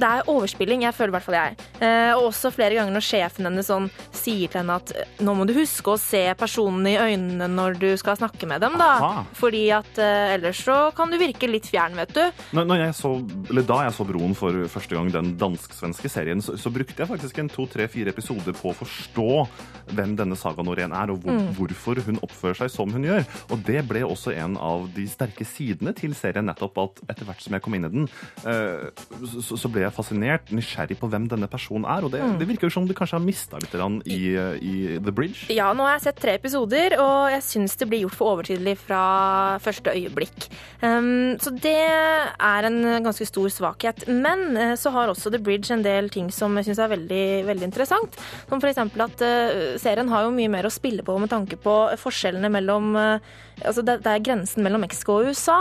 [0.01, 1.55] det er overspilling, jeg føler i hvert fall jeg.
[1.83, 3.89] Eh, og også flere ganger når sjefen hennes sånn
[4.21, 7.79] sier til henne at eh, nå må du huske å se personen i øynene når
[7.81, 8.89] du skal snakke med dem, da.
[9.01, 9.23] Aha.
[9.37, 12.21] Fordi at eh, ellers så kan du virke litt fjern, vet du.
[12.55, 13.11] Når, når jeg så,
[13.49, 17.09] eller Da jeg så Broen for første gang, den dansk-svenske serien, så, så brukte jeg
[17.11, 19.27] faktisk en to, tre, fire episoder på å forstå
[19.97, 21.53] hvem denne Saga Norén er, og hvor, Mm.
[21.55, 23.23] hvorfor hun oppfører seg som hun gjør.
[23.55, 27.41] Og det ble også en av de sterke sidene til serien, nettopp at etter hvert
[27.41, 28.09] som jeg kom inn i den,
[28.45, 28.89] eh,
[29.41, 32.03] så, så ble jeg fascinert, nysgjerrig på hvem denne personen er.
[32.05, 32.35] Og det, Mm.
[32.37, 35.47] det virker jo som du kanskje har mista litt grann i, eh, i The Bridge.
[35.53, 38.77] Ja, nå har jeg sett tre episoder, og jeg syns det blir gjort for overtydelig
[38.83, 39.03] fra
[39.63, 40.47] første øyeblikk.
[40.81, 44.07] Um, så det er en ganske stor svakhet.
[44.09, 47.25] Men eh, så har også The Bridge en del ting som jeg syns er veldig,
[47.49, 48.17] veldig interessant.
[48.49, 48.81] Som f.eks.
[48.81, 52.95] at uh, serien har jo mye mer å spille på med tanke på forskjellene mellom
[52.99, 53.31] eh,
[53.65, 55.57] Altså det, det er grensen mellom Mexico og USA.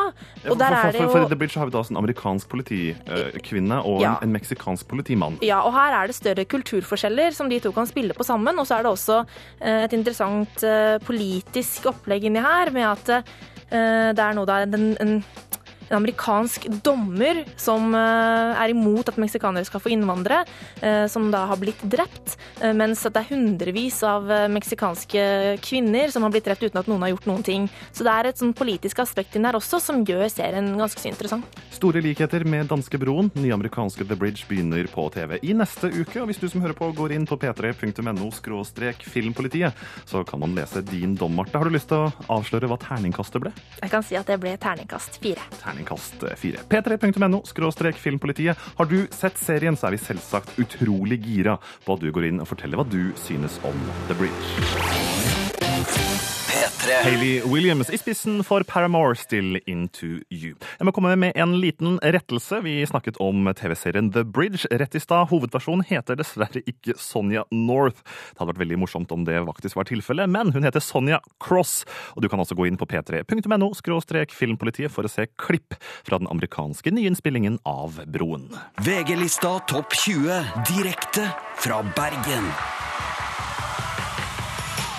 [0.48, 2.48] Og der for, er for, det for, for The Bridge har vi da en amerikansk
[2.52, 4.14] politikvinne og Ja.
[4.20, 5.38] en, en meksikansk politimann.
[5.44, 8.58] Ja, og her er det større kulturforskjeller som de to kan spille på sammen.
[8.58, 9.20] Og så er det også
[9.60, 14.62] eh, et interessant eh, politisk opplegg inni her, med at eh, det er nå da
[14.64, 15.14] en, en,
[15.90, 20.44] en amerikansk dommer som eh, er imot at meksikanere skal få innvandrere,
[20.80, 22.36] eh, som da har blitt drept.
[22.60, 27.02] eh, mens det er hundrevis av meksikanske kvinner som har blitt drept uten at noen
[27.02, 27.68] har gjort noen ting.
[27.92, 31.10] Så det er et sånn politisk aspekt inn her også som gjør serien ganske så
[31.10, 31.60] interessant.
[31.74, 33.32] Store likheter med danskebroen.
[33.40, 36.20] Nye amerikanske The Bridge begynner på TV i neste uke.
[36.22, 38.30] Og hvis du som hører på går inn på p3.no
[39.10, 39.74] filmpolitiet,
[40.06, 41.58] så kan man lese din dom, Marte.
[41.58, 43.54] Har du lyst til å avsløre hva terningkastet ble?
[43.80, 45.48] Jeg kan si at det ble terningkast fire.
[45.80, 46.56] Terningkast fire.
[46.68, 47.42] p3.no
[47.96, 48.56] filmpolitiet.
[48.76, 52.40] Har du sett serien, så er vi selvsagt utrolig gira på at du går inn
[52.40, 55.19] og forteller hva du synes om The Bridge.
[57.04, 60.54] Hayley Williams i spissen for Paramore Still Into You.
[60.78, 62.60] Jeg må komme med en liten rettelse.
[62.64, 65.28] Vi snakket om TV-serien The Bridge rett i stad.
[65.30, 68.02] Hovedpersonen heter dessverre ikke Sonja North.
[68.02, 71.84] Det hadde vært veldig morsomt om det faktisk var tilfellet, men hun heter Sonja Cross.
[72.16, 73.70] Og du kan også gå inn på p3.no
[74.30, 78.50] filmpolitiet for å se klipp fra den amerikanske nyinnspillingen av Broen.
[78.84, 81.30] VG-lista Topp 20 direkte
[81.60, 82.48] fra Bergen.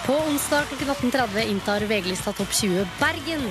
[0.06, 3.42] På onsdag klokken 18.30 inntar VG-lista Topp 20 Bergen.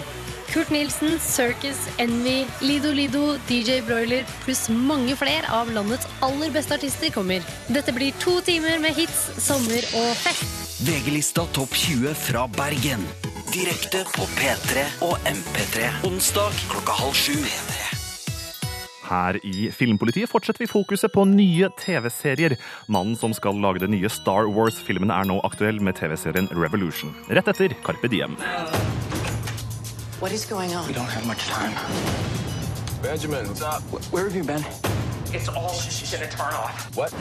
[0.48, 6.74] Kurt Nilsen, Circus, Envy, Lido Lido, DJ Broiler pluss mange flere av landets aller beste
[6.74, 7.46] artister kommer.
[7.68, 10.82] Dette blir to timer med hits, sommer og fest.
[10.82, 13.06] VG-lista Topp 20 fra Bergen.
[13.54, 15.88] Direkte på P3 og MP3.
[16.10, 17.99] Onsdag klokka halv sju.
[19.10, 22.54] Her i Filmpolitiet fortsetter vi fokuset på nye TV-serier.
[22.86, 27.10] Mannen som skal lage den nye Star Wars-filmen er nå aktuell med TV-serien Revolution.
[27.26, 28.36] Rett etter Carpe Diem.
[30.20, 30.86] What is going on?
[30.86, 31.74] We don't have much time.
[33.02, 33.82] Benjamin, what's up?
[34.12, 34.62] Where have you been?
[35.32, 35.74] It's all
[36.12, 36.94] gonna turn off.
[36.94, 37.14] What?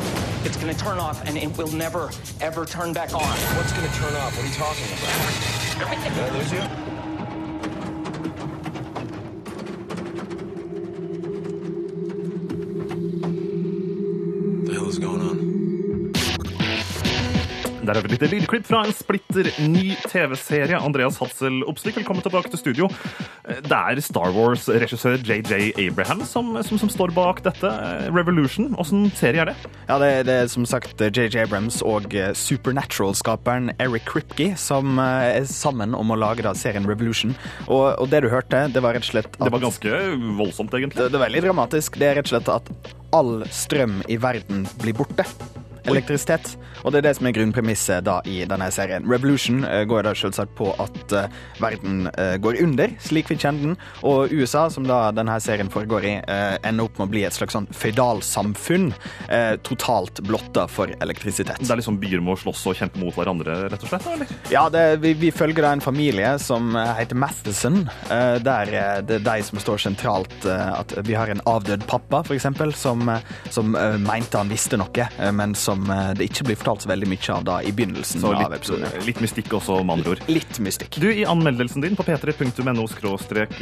[0.45, 2.09] It's gonna turn off and it will never,
[2.41, 3.35] ever turn back on.
[3.57, 4.35] What's gonna turn off?
[4.35, 6.13] What are you talking about?
[6.13, 6.98] Did I lose you?
[17.89, 20.77] Der har vi et lite lydklipp fra en splitter ny TV-serie.
[20.77, 22.89] Andreas Hatzel Opsvik, velkommen tilbake til studio.
[23.65, 27.71] Det er Star Wars-regissør JJ Abraham som, som, som står bak dette.
[28.13, 28.75] Revolution.
[28.77, 29.71] Åssen serie er det?
[29.87, 35.39] Ja, det, det er som sagt JJ Abrams og eh, Supernatural-skaperen Eric Kripke som eh,
[35.39, 37.33] er sammen om å lage da serien Revolution.
[37.65, 40.03] Og, og det du hørte, det var rett og slett at Det var ganske
[40.37, 40.99] voldsomt, egentlig.
[41.01, 41.97] Det, det er veldig dramatisk.
[41.97, 45.25] Det er rett og slett at all strøm i verden blir borte.
[45.87, 46.55] Elektrisitet.
[46.83, 49.05] Og det er det som er grunnpremisset da i denne serien.
[49.09, 53.71] Revolution eh, går da selvsagt på at eh, verden eh, går under, slik vi kjenner
[53.71, 53.77] den.
[54.07, 56.15] Og USA, som da denne serien foregår i,
[56.65, 58.89] ender opp med å bli et slags sånn føydalsamfunn.
[59.65, 61.59] Totalt blotta for elektrisitet.
[61.61, 64.07] Det er liksom byer må slåss og kjempe mot hverandre, rett og slett?
[64.09, 64.31] eller?
[64.51, 67.81] Ja, det, vi, vi følger da en familie som heter Matheson.
[68.09, 68.73] Der
[69.05, 70.37] det er de som står sentralt.
[70.45, 73.03] At vi har en avdød pappa, eksempel, som,
[73.53, 77.09] som mente han visste noe, men som som eh, det ikke blir fortalt så veldig
[77.13, 79.05] mye av da i begynnelsen Så av litt, episoden.
[79.07, 80.23] litt mystikk også, med andre ord.
[80.31, 80.99] Litt mystikk.
[81.01, 82.87] Du, I anmeldelsen din på p3.no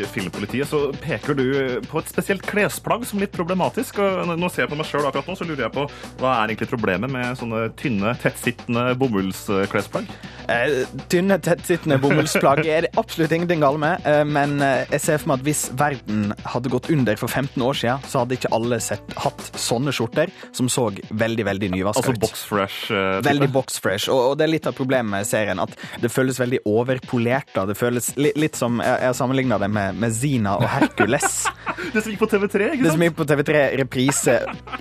[0.08, 1.46] filmpolitiet så peker du
[1.88, 4.00] på et spesielt klesplagg som litt problematisk.
[4.04, 5.86] og Nå ser jeg på meg sjøl akkurat nå, så lurer jeg på
[6.22, 10.10] hva er egentlig problemet med sånne tynne, tettsittende bomullsklesplagg?
[10.48, 15.22] Eh, tynne, tettsittende bomullsplagg er det absolutt ingenting galt med, eh, men eh, jeg ser
[15.22, 18.54] for meg at hvis verden hadde gått under for 15 år siden, så hadde ikke
[18.56, 22.20] alle sett, hatt sånne skjorter som så veldig, veldig nyvaska Altså ut.
[22.22, 22.92] box fresh?
[22.92, 23.20] Uh.
[23.26, 25.60] Veldig box fresh, og, og det er litt av problemet med serien.
[25.62, 27.50] At det føles veldig overpolert.
[27.56, 27.66] da.
[27.70, 31.46] Det føles li, litt som Jeg, jeg sammenligna det med, med Zina og Hercules.
[31.78, 32.84] Det som gikk på TV3, ikke sant?
[32.84, 34.34] Det som gikk på TV3 reprise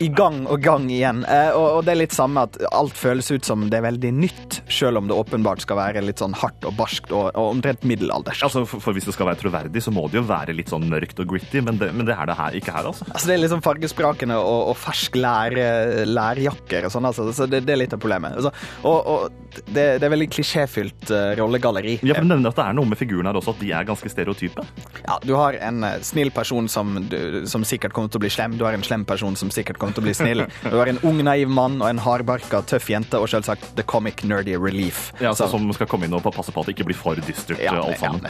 [0.03, 1.23] i gang og gang igjen.
[1.29, 4.13] Uh, og, og det er litt samme at alt føles ut som det er veldig
[4.17, 7.85] nytt, selv om det åpenbart skal være litt sånn hardt og barskt og, og omtrent
[7.87, 8.47] middelaldersk.
[8.49, 10.89] Altså, for, for Hvis det skal være troverdig, så må det jo være litt sånn
[10.91, 13.09] mørkt og gritty, men det, men det er det her, ikke her, altså.
[13.13, 15.57] Altså Det er liksom fargesprakende og, og fersk lær,
[16.09, 17.06] lærjakker og sånn.
[17.09, 17.29] Altså.
[17.37, 18.37] Så det, det er litt av problemet.
[18.37, 18.53] Altså,
[18.87, 19.29] og og
[19.67, 21.99] det, det er veldig klisjéfylt uh, rollegalleri.
[22.07, 24.11] Ja, men nevner at det er noe med figurene her også, at de er ganske
[24.13, 24.65] stereotype.
[25.07, 28.33] Ja, Du har en uh, snill person som, du, som sikkert kommer til å bli
[28.33, 28.57] slem.
[28.59, 30.47] Du har en slem person som sikkert kommer til å bli snill.
[30.67, 34.25] Du har en ung, naiv mann og en hardbarka, tøff jente, og selvsagt the comic
[34.27, 35.11] nerdy relief.
[35.21, 37.63] Ja, altså, Som skal komme inn og passe på at det ikke blir for dystert,
[37.63, 38.27] Ja, alt ja, sammen.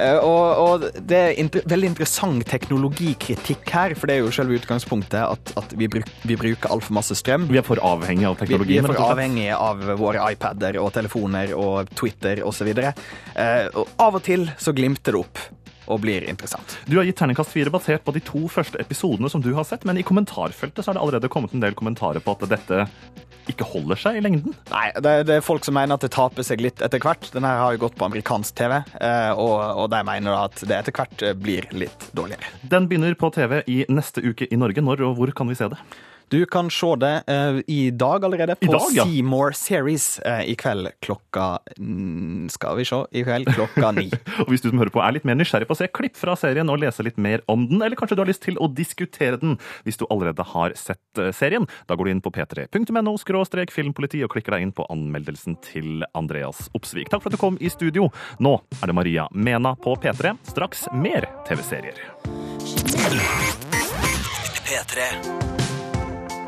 [0.00, 4.56] Eh, og, og det er inter veldig interessant teknologikritikk her, for det er jo selve
[4.60, 7.48] utgangspunktet at, at vi, bruk vi bruker altfor masse strøm.
[7.50, 11.54] Vi er for avhengige av Vi, vi er for avhengige av våre iPader og telefoner
[11.58, 12.72] og Twitter osv.
[12.72, 15.44] Eh, og av og til så glimter det opp
[15.90, 16.76] og blir interessant.
[16.86, 19.86] Du har gitt terningkast fire basert på de to første episodene som du har sett,
[19.88, 22.86] men i kommentarfeltet så er det allerede kommet en del kommentarer på at dette
[23.50, 24.54] ikke holder seg i lengden.
[24.70, 27.30] Nei, det, det er folk som mener at det taper seg litt etter hvert.
[27.34, 30.96] Denne har jo gått på amerikansk TV, eh, og, og de mener at det etter
[30.96, 32.52] hvert eh, blir litt dårligere.
[32.62, 34.84] Den begynner på TV i neste uke i Norge.
[34.84, 35.80] Når og hvor kan vi se det?
[36.30, 39.04] Du kan se det eh, i dag allerede på dag, ja.
[39.04, 44.06] Seymour Series eh, i kveld klokka mm, Skal vi se I kveld klokka ni.
[44.44, 46.36] Og hvis du som hører på er litt mer nysgjerrig på å se klipp fra
[46.38, 49.40] serien og lese litt mer om den, eller kanskje du har lyst til å diskutere
[49.42, 53.74] den hvis du allerede har sett eh, serien, da går du inn på p3.no skråstrek
[53.74, 57.10] filmpoliti og klikker deg inn på anmeldelsen til Andreas Opsvik.
[57.10, 58.06] Takk for at du kom i studio.
[58.38, 60.36] Nå er det Maria Mena på P3.
[60.54, 62.04] Straks mer TV-serier.
[64.70, 65.49] P3.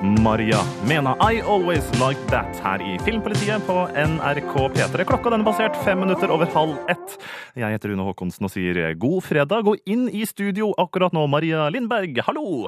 [0.02, 5.04] Maria Mena I Always Like That her i Filmpolitiet på NRK P3.
[5.06, 7.14] Klokka den er basert fem minutter over halv ett.
[7.54, 9.62] Jeg heter Rune Håkonsen og sier god fredag.
[9.68, 12.18] Gå inn i studio akkurat nå, Maria Lindberg.
[12.26, 12.66] Hallo!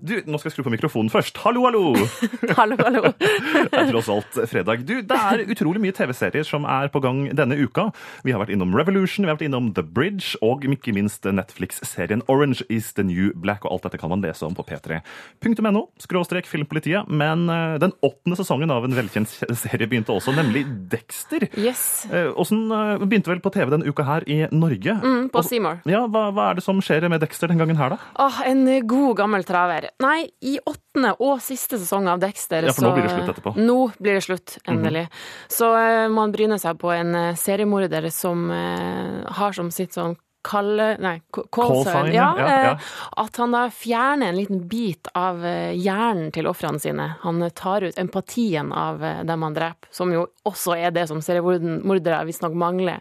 [0.00, 1.38] Du, nå skal jeg skru på mikrofonen først.
[1.40, 1.94] Hallo, hallo!
[2.58, 3.02] Hallo, hallo.
[3.72, 4.82] Det er tross alt fredag.
[4.86, 7.88] Du, det er utrolig mye TV-serier som er på gang denne uka.
[8.26, 12.22] Vi har vært innom Revolution, vi har vært innom The Bridge, og ikke minst Netflix-serien
[12.32, 13.64] Orange is the New Black.
[13.64, 17.08] Og alt dette kan man lese om på p3.no, skråstrek filmpolitiet.
[17.08, 21.48] Men eh, den åttende sesongen av en velkjent serie begynte også, nemlig Dexter.
[21.56, 22.06] Yes.
[22.10, 24.98] Eh, Åssen eh, begynte vel på TV denne uka her i Norge?
[25.02, 25.82] Mm, på Seymour.
[25.88, 28.00] Ja, hva, hva er det som skjer med Dexter den gangen her, da?
[28.26, 29.85] Åh, en god gammel traver.
[30.02, 33.32] Nei, i åttende og siste sesong av Dexter Ja, for nå så- blir det slutt
[33.36, 33.54] etterpå.
[33.56, 33.66] Mhm.
[33.66, 35.08] Nå blir det slutt, endelig.
[35.48, 40.16] Så uh, man bryner seg på en uh, seriemorder som uh, har som sitt sånn
[40.46, 40.92] kalle...
[41.02, 41.92] Nei, k- call Call sign.
[42.06, 42.78] sign, ja, Ja, ja, eh,
[43.18, 47.16] At han da fjerner en liten bit av eh, hjernen til ofrene sine.
[47.24, 51.08] Han eh, tar ut empatien av eh, dem han dreper, som jo også er det
[51.10, 53.00] som seriemordere visstnok mangler.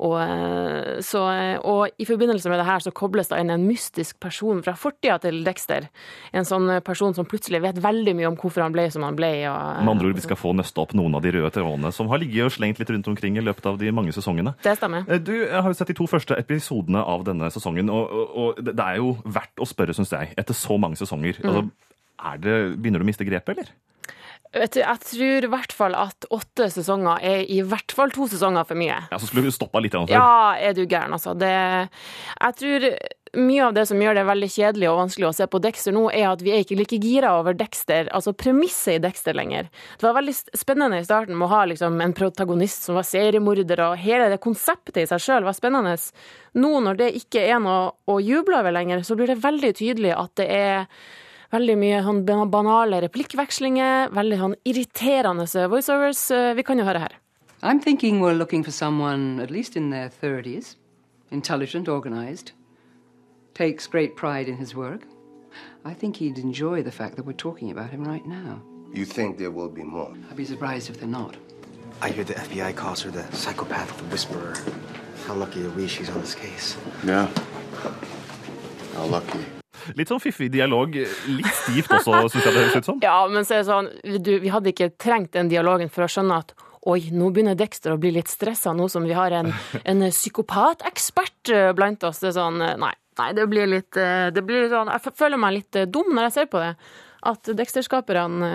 [0.00, 3.66] Og, eh, så, eh, og i forbindelse med det her så kobles det inn en
[3.68, 5.90] mystisk person fra fortida til Dexter.
[6.32, 9.18] En sånn eh, person som plutselig vet veldig mye om hvorfor han ble som han
[9.18, 9.32] ble.
[9.50, 12.08] Og, Med andre ord, vi skal få nøste opp noen av de røde trådene som
[12.12, 14.54] har ligget og slengt litt rundt omkring i løpet av de mange sesongene.
[14.64, 15.04] Det stemmer.
[15.20, 19.02] Du har jo sett de to første episodene av denne sesongen, og, og, det er
[19.02, 21.42] jo verdt å spørre, syns jeg, etter så mange sesonger.
[21.44, 21.50] Mm.
[21.50, 23.72] Altså, det, begynner du å miste grepet, eller?
[24.50, 28.66] Du, jeg tror i hvert fall at åtte sesonger er i hvert fall to sesonger
[28.66, 28.96] for mye.
[29.12, 29.94] Ja, Så skulle du stoppa litt.
[29.94, 30.10] før.
[30.10, 31.36] Ja, er du gæren, altså.
[31.38, 31.52] Det,
[32.40, 32.86] jeg tror
[33.38, 36.08] mye av det som gjør det veldig kjedelig og vanskelig å se på Dexter nå,
[36.10, 39.70] er at vi er ikke like gira over Dexter, altså premisset i Dexter lenger.
[40.00, 43.84] Det var veldig spennende i starten med å ha liksom en protagonist som var seriemorder,
[43.86, 45.94] og hele det konseptet i seg sjøl var spennende.
[46.58, 50.16] Nå når det ikke er noe å juble over lenger, så blir det veldig tydelig
[50.18, 50.86] at det er
[51.50, 52.20] Veldig mye sånn
[52.50, 56.20] banale replikkvekslinger, veldig sånn irriterende voiceovers.
[56.54, 57.16] Vi kan jo høre her.
[57.62, 60.76] I'm thinking we're looking for someone at least in their 30s,
[61.30, 62.52] intelligent, organized,
[63.54, 65.02] takes great pride in his work.
[65.84, 68.62] I think he'd enjoy the fact that we're talking about him right now.
[68.94, 70.14] You think there will be more?
[70.30, 71.36] I'd be surprised if they're not.
[72.00, 74.54] I hear the FBI calls her the psychopath, the whisperer.
[75.26, 76.76] How lucky are we she's on this case?
[77.04, 77.28] Yeah.
[78.94, 79.44] How lucky.
[79.98, 80.96] Litt sånn fiffig dialog.
[80.96, 82.98] Litt stivt også, syns jeg det høres ut som.
[83.04, 83.90] Ja, men så er det sånn,
[84.24, 86.56] du, vi hadde ikke trengt den dialogen for å skjønne at
[86.88, 89.50] Oi, nå begynner Dexter å bli litt stressa, nå som vi har en,
[89.84, 92.22] en psykopatekspert eh, blant oss.
[92.22, 95.12] Det er sånn, eh, nei, nei, det blir litt eh, det blir litt sånn, Jeg
[95.18, 96.70] føler meg litt dum når jeg ser på det.
[97.26, 98.50] At Dexter-skaperne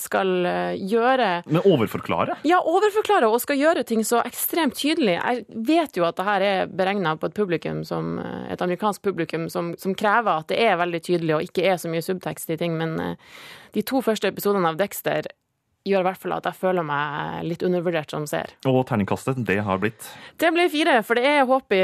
[0.00, 0.30] skal
[0.76, 2.40] gjøre Men overforklare?
[2.48, 5.18] Ja, overforklare og skal gjøre ting så ekstremt tydelig.
[5.18, 8.16] Jeg vet jo at det her er beregna på et publikum som,
[8.50, 11.90] et amerikansk publikum som, som, krever at det er veldig tydelig og ikke er så
[11.92, 12.96] mye subtekst i ting, men
[13.74, 15.30] de to første episodene av Dexter
[15.88, 18.52] gjør i hvert fall at jeg føler meg litt undervurdert som ser.
[18.68, 20.08] Og terningkastet, det har blitt?
[20.40, 21.80] Det blir fire, for det er håp i,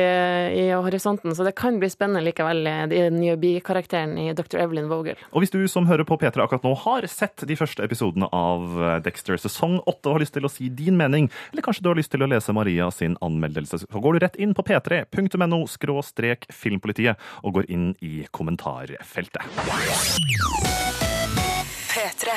[0.61, 4.61] i horisonten, så det kan bli spennende likevel, den nye bikarakteren i Dr.
[4.65, 5.17] Evelyn Vogel.
[5.33, 9.01] Og hvis du som hører på P3 akkurat nå har sett de første episodene av
[9.07, 12.01] Dexter sesong 8 og har lyst til å si din mening, eller kanskje du har
[12.01, 16.49] lyst til å lese Maria sin anmeldelse, så går du rett inn på p3.no skråstrek
[16.53, 19.45] filmpolitiet og går inn i kommentarfeltet.
[22.17, 22.31] P3.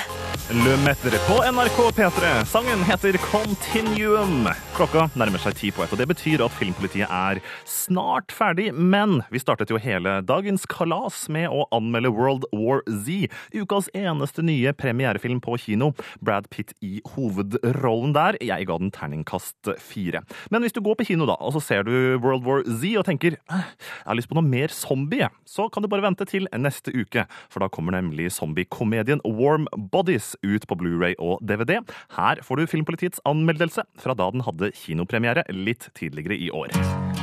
[0.49, 0.95] Le
[1.27, 2.45] på NRK P3.
[2.45, 4.47] Sangen heter Continuum.
[4.75, 8.71] Klokka nærmer seg ti på ett, og det betyr at Filmpolitiet er snart ferdig.
[8.73, 14.43] Men vi startet jo hele dagens kalas med å anmelde World War Z, ukas eneste
[14.43, 15.91] nye premierefilm på kino.
[16.19, 18.39] Brad Pitt i hovedrollen der.
[18.43, 20.23] Jeg ga den terningkast fire.
[20.49, 23.07] Men hvis du går på kino da, og så ser du World War Z og
[23.07, 23.63] tenker jeg
[24.09, 27.63] har lyst på noe mer zombie, så kan du bare vente til neste uke, for
[27.63, 31.80] da kommer nemlig zombiekomedien Warm Bodies ut på Blu-ray og DVD.
[32.17, 36.74] Her får du Filmpolitiets anmeldelse fra da den hadde kinopremiere litt tidligere i år.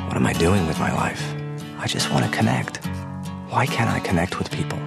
[0.07, 1.23] What am I doing with my life?
[1.79, 2.81] I just want to connect.
[3.51, 4.79] Why can't I connect with people?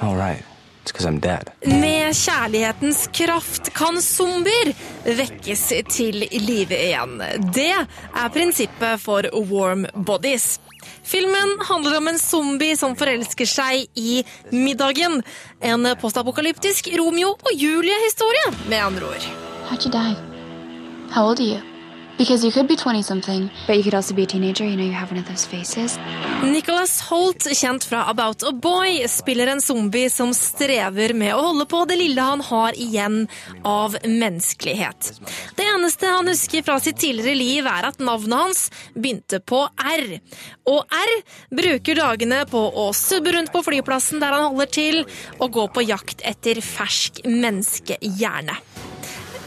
[0.00, 0.42] All right.
[0.82, 1.50] It's because I'm dead.
[1.80, 4.70] Med kjærlighetens kraft kan zombier
[5.04, 7.18] vekkes til live igjen.
[7.52, 10.56] Det er prinsippet for Warm Bodies.
[11.02, 14.20] Filmen handler om en zombie som forelsker seg i
[14.52, 15.22] middagen.
[15.60, 19.32] En postapokalyptisk Romeo og Julie-historie, med andre ord.
[19.70, 20.16] How'd you die?
[21.12, 21.77] How old are you?
[22.18, 24.64] Because you could be 20 something, but you could also be a teenager.
[24.64, 25.98] You know, you have one of those faces.
[26.42, 31.66] Nicholas Holt, kjent fra About a Boy, spiller en zombie som strever med å holde
[31.70, 33.28] på det lille han har igjen
[33.62, 35.12] av menneskelighet.
[35.54, 38.64] Det eneste han husker fra sitt tidligere liv, er at navnet hans
[38.98, 40.18] begynte på R.
[40.66, 41.14] Og R
[41.54, 45.04] bruker dagene på å subbe rundt på flyplassen der han holder til,
[45.38, 48.58] og gå på jakt etter fersk menneskehjerne.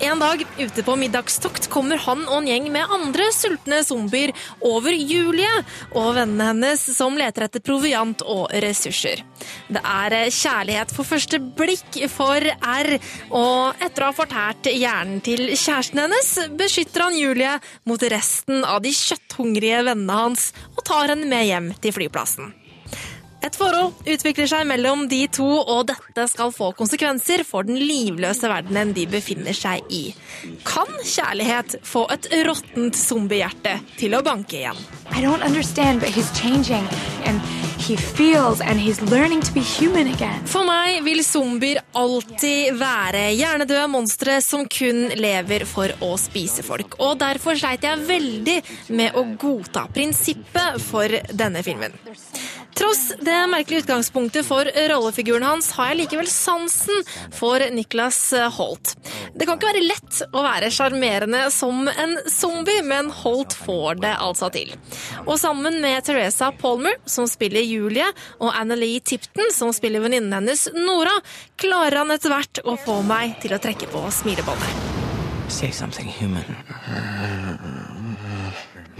[0.01, 4.31] En dag ute på middagstokt kommer han og en gjeng med andre sultne zombier
[4.65, 5.51] over Julie
[5.91, 9.21] og vennene hennes som leter etter proviant og ressurser.
[9.69, 12.89] Det er kjærlighet for første blikk for R,
[13.29, 17.53] og etter å ha fortært hjernen til kjæresten hennes, beskytter han Julie
[17.85, 22.55] mot resten av de kjøtthungrige vennene hans og tar henne med hjem til flyplassen.
[23.41, 28.45] Et forhold utvikler seg mellom de to, og dette skal få konsekvenser for den livløse
[28.51, 30.03] verdenen de befinner seg i.
[30.67, 34.77] Kan kjærlighet få et råttent zombiehjerte til å banke igjen?
[35.09, 36.85] I don't understand, but he's changing,
[37.25, 37.41] and
[37.81, 40.45] he feels, and he's learning to be human again.
[40.45, 46.99] For meg vil zombier alltid være hjernedøde monstre som kun lever for å spise folk.
[47.01, 48.59] Og derfor sleit jeg veldig
[48.93, 51.97] med å godta prinsippet for denne filmen.
[52.75, 57.03] Tross det merkelige utgangspunktet for rollefiguren hans, har jeg likevel sansen
[57.35, 58.19] for Niklas
[58.55, 58.93] Holt.
[59.35, 64.13] Det kan ikke være lett å være sjarmerende som en zombie, men Holt får det
[64.15, 64.73] altså til.
[65.25, 68.07] Og sammen med Teresa Palmer, som spiller Julie,
[68.39, 71.17] og Annelie Tipton, som spiller venninnen hennes Nora,
[71.61, 74.99] klarer han etter hvert å få meg til å trekke på smilebåndet.
[75.51, 76.45] Say something human.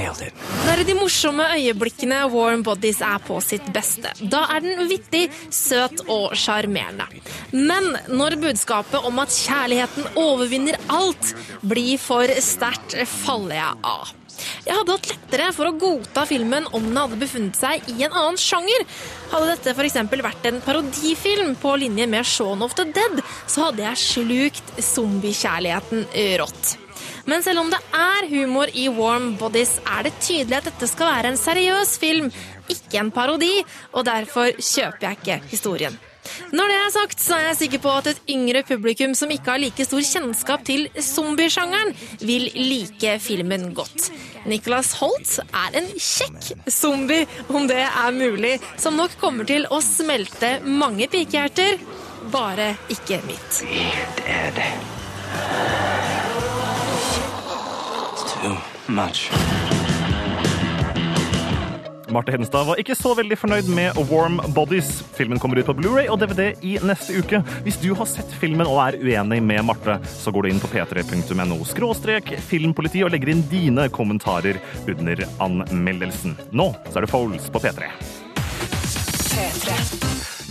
[0.01, 0.33] Nailed it.
[0.81, 4.09] I de morsomme øyeblikkene Warm Bodies er på sitt beste.
[4.33, 7.05] Da er den vittig, søt og sjarmerende.
[7.53, 14.15] Men når budskapet om at kjærligheten overvinner alt, blir for sterkt, faller jeg av.
[14.65, 18.15] Jeg hadde hatt lettere for å godta filmen om den hadde befunnet seg i en
[18.15, 18.85] annen sjanger.
[19.29, 19.99] Hadde dette f.eks.
[20.25, 26.07] vært en parodifilm på linje med Shaun of the Dead, så hadde jeg slukt zombiekjærligheten
[26.41, 26.77] rått.
[27.29, 31.11] Men selv om det er humor i Warm Bodies, er det tydelig at dette skal
[31.11, 32.31] være en seriøs film,
[32.71, 33.53] ikke en parodi,
[33.93, 35.99] og derfor kjøper jeg ikke historien.
[36.53, 39.55] Når det er sagt, så er jeg sikker på at et yngre publikum som ikke
[39.55, 44.11] har like stor kjennskap til zombiesjangeren, vil like filmen godt.
[44.45, 49.81] Nicholas Holt er en kjekk zombie, om det er mulig, som nok kommer til å
[49.85, 51.81] smelte mange pikehjerter,
[52.31, 53.63] bare ikke mitt.
[54.21, 54.61] Dead.
[55.31, 56.40] It's
[58.41, 59.31] too much.
[62.11, 64.89] Marte Hedenstad var ikke så veldig fornøyd med Warm Bodies.
[65.15, 67.39] Filmen kommer ut på Blu-ray og DVD i neste uke.
[67.63, 70.71] Hvis du har sett filmen og er uenig med Marte, så går du inn på
[70.73, 74.59] p3.no skråstrek filmpoliti og legger inn dine kommentarer
[74.91, 76.35] under anmeldelsen.
[76.51, 77.91] Nå så er det Foles på P3.
[79.31, 80.00] P3.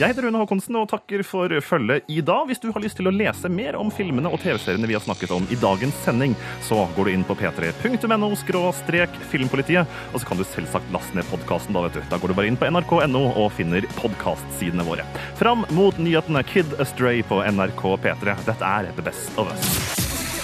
[0.01, 2.47] Jeg heter Rune Håkonsen og takker for følget i dag.
[2.49, 5.35] Hvis du har lyst til å lese mer om filmene og TV-seriene vi har snakket
[5.37, 6.33] om i dagens sending,
[6.65, 9.85] så går du inn på p3.no skråstrek filmpolitiet,
[10.15, 12.07] og så kan du selvsagt laste ned podkasten da, vet du.
[12.09, 15.05] Da går du bare inn på nrk.no og finner podkastsidene våre.
[15.37, 18.41] Fram mot nyhetene Kid Astray på NRK P3.
[18.49, 19.73] Dette er The Best of Us.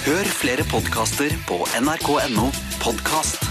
[0.04, 2.50] Hør flere podkaster på nrk.no
[2.84, 3.46] podkast.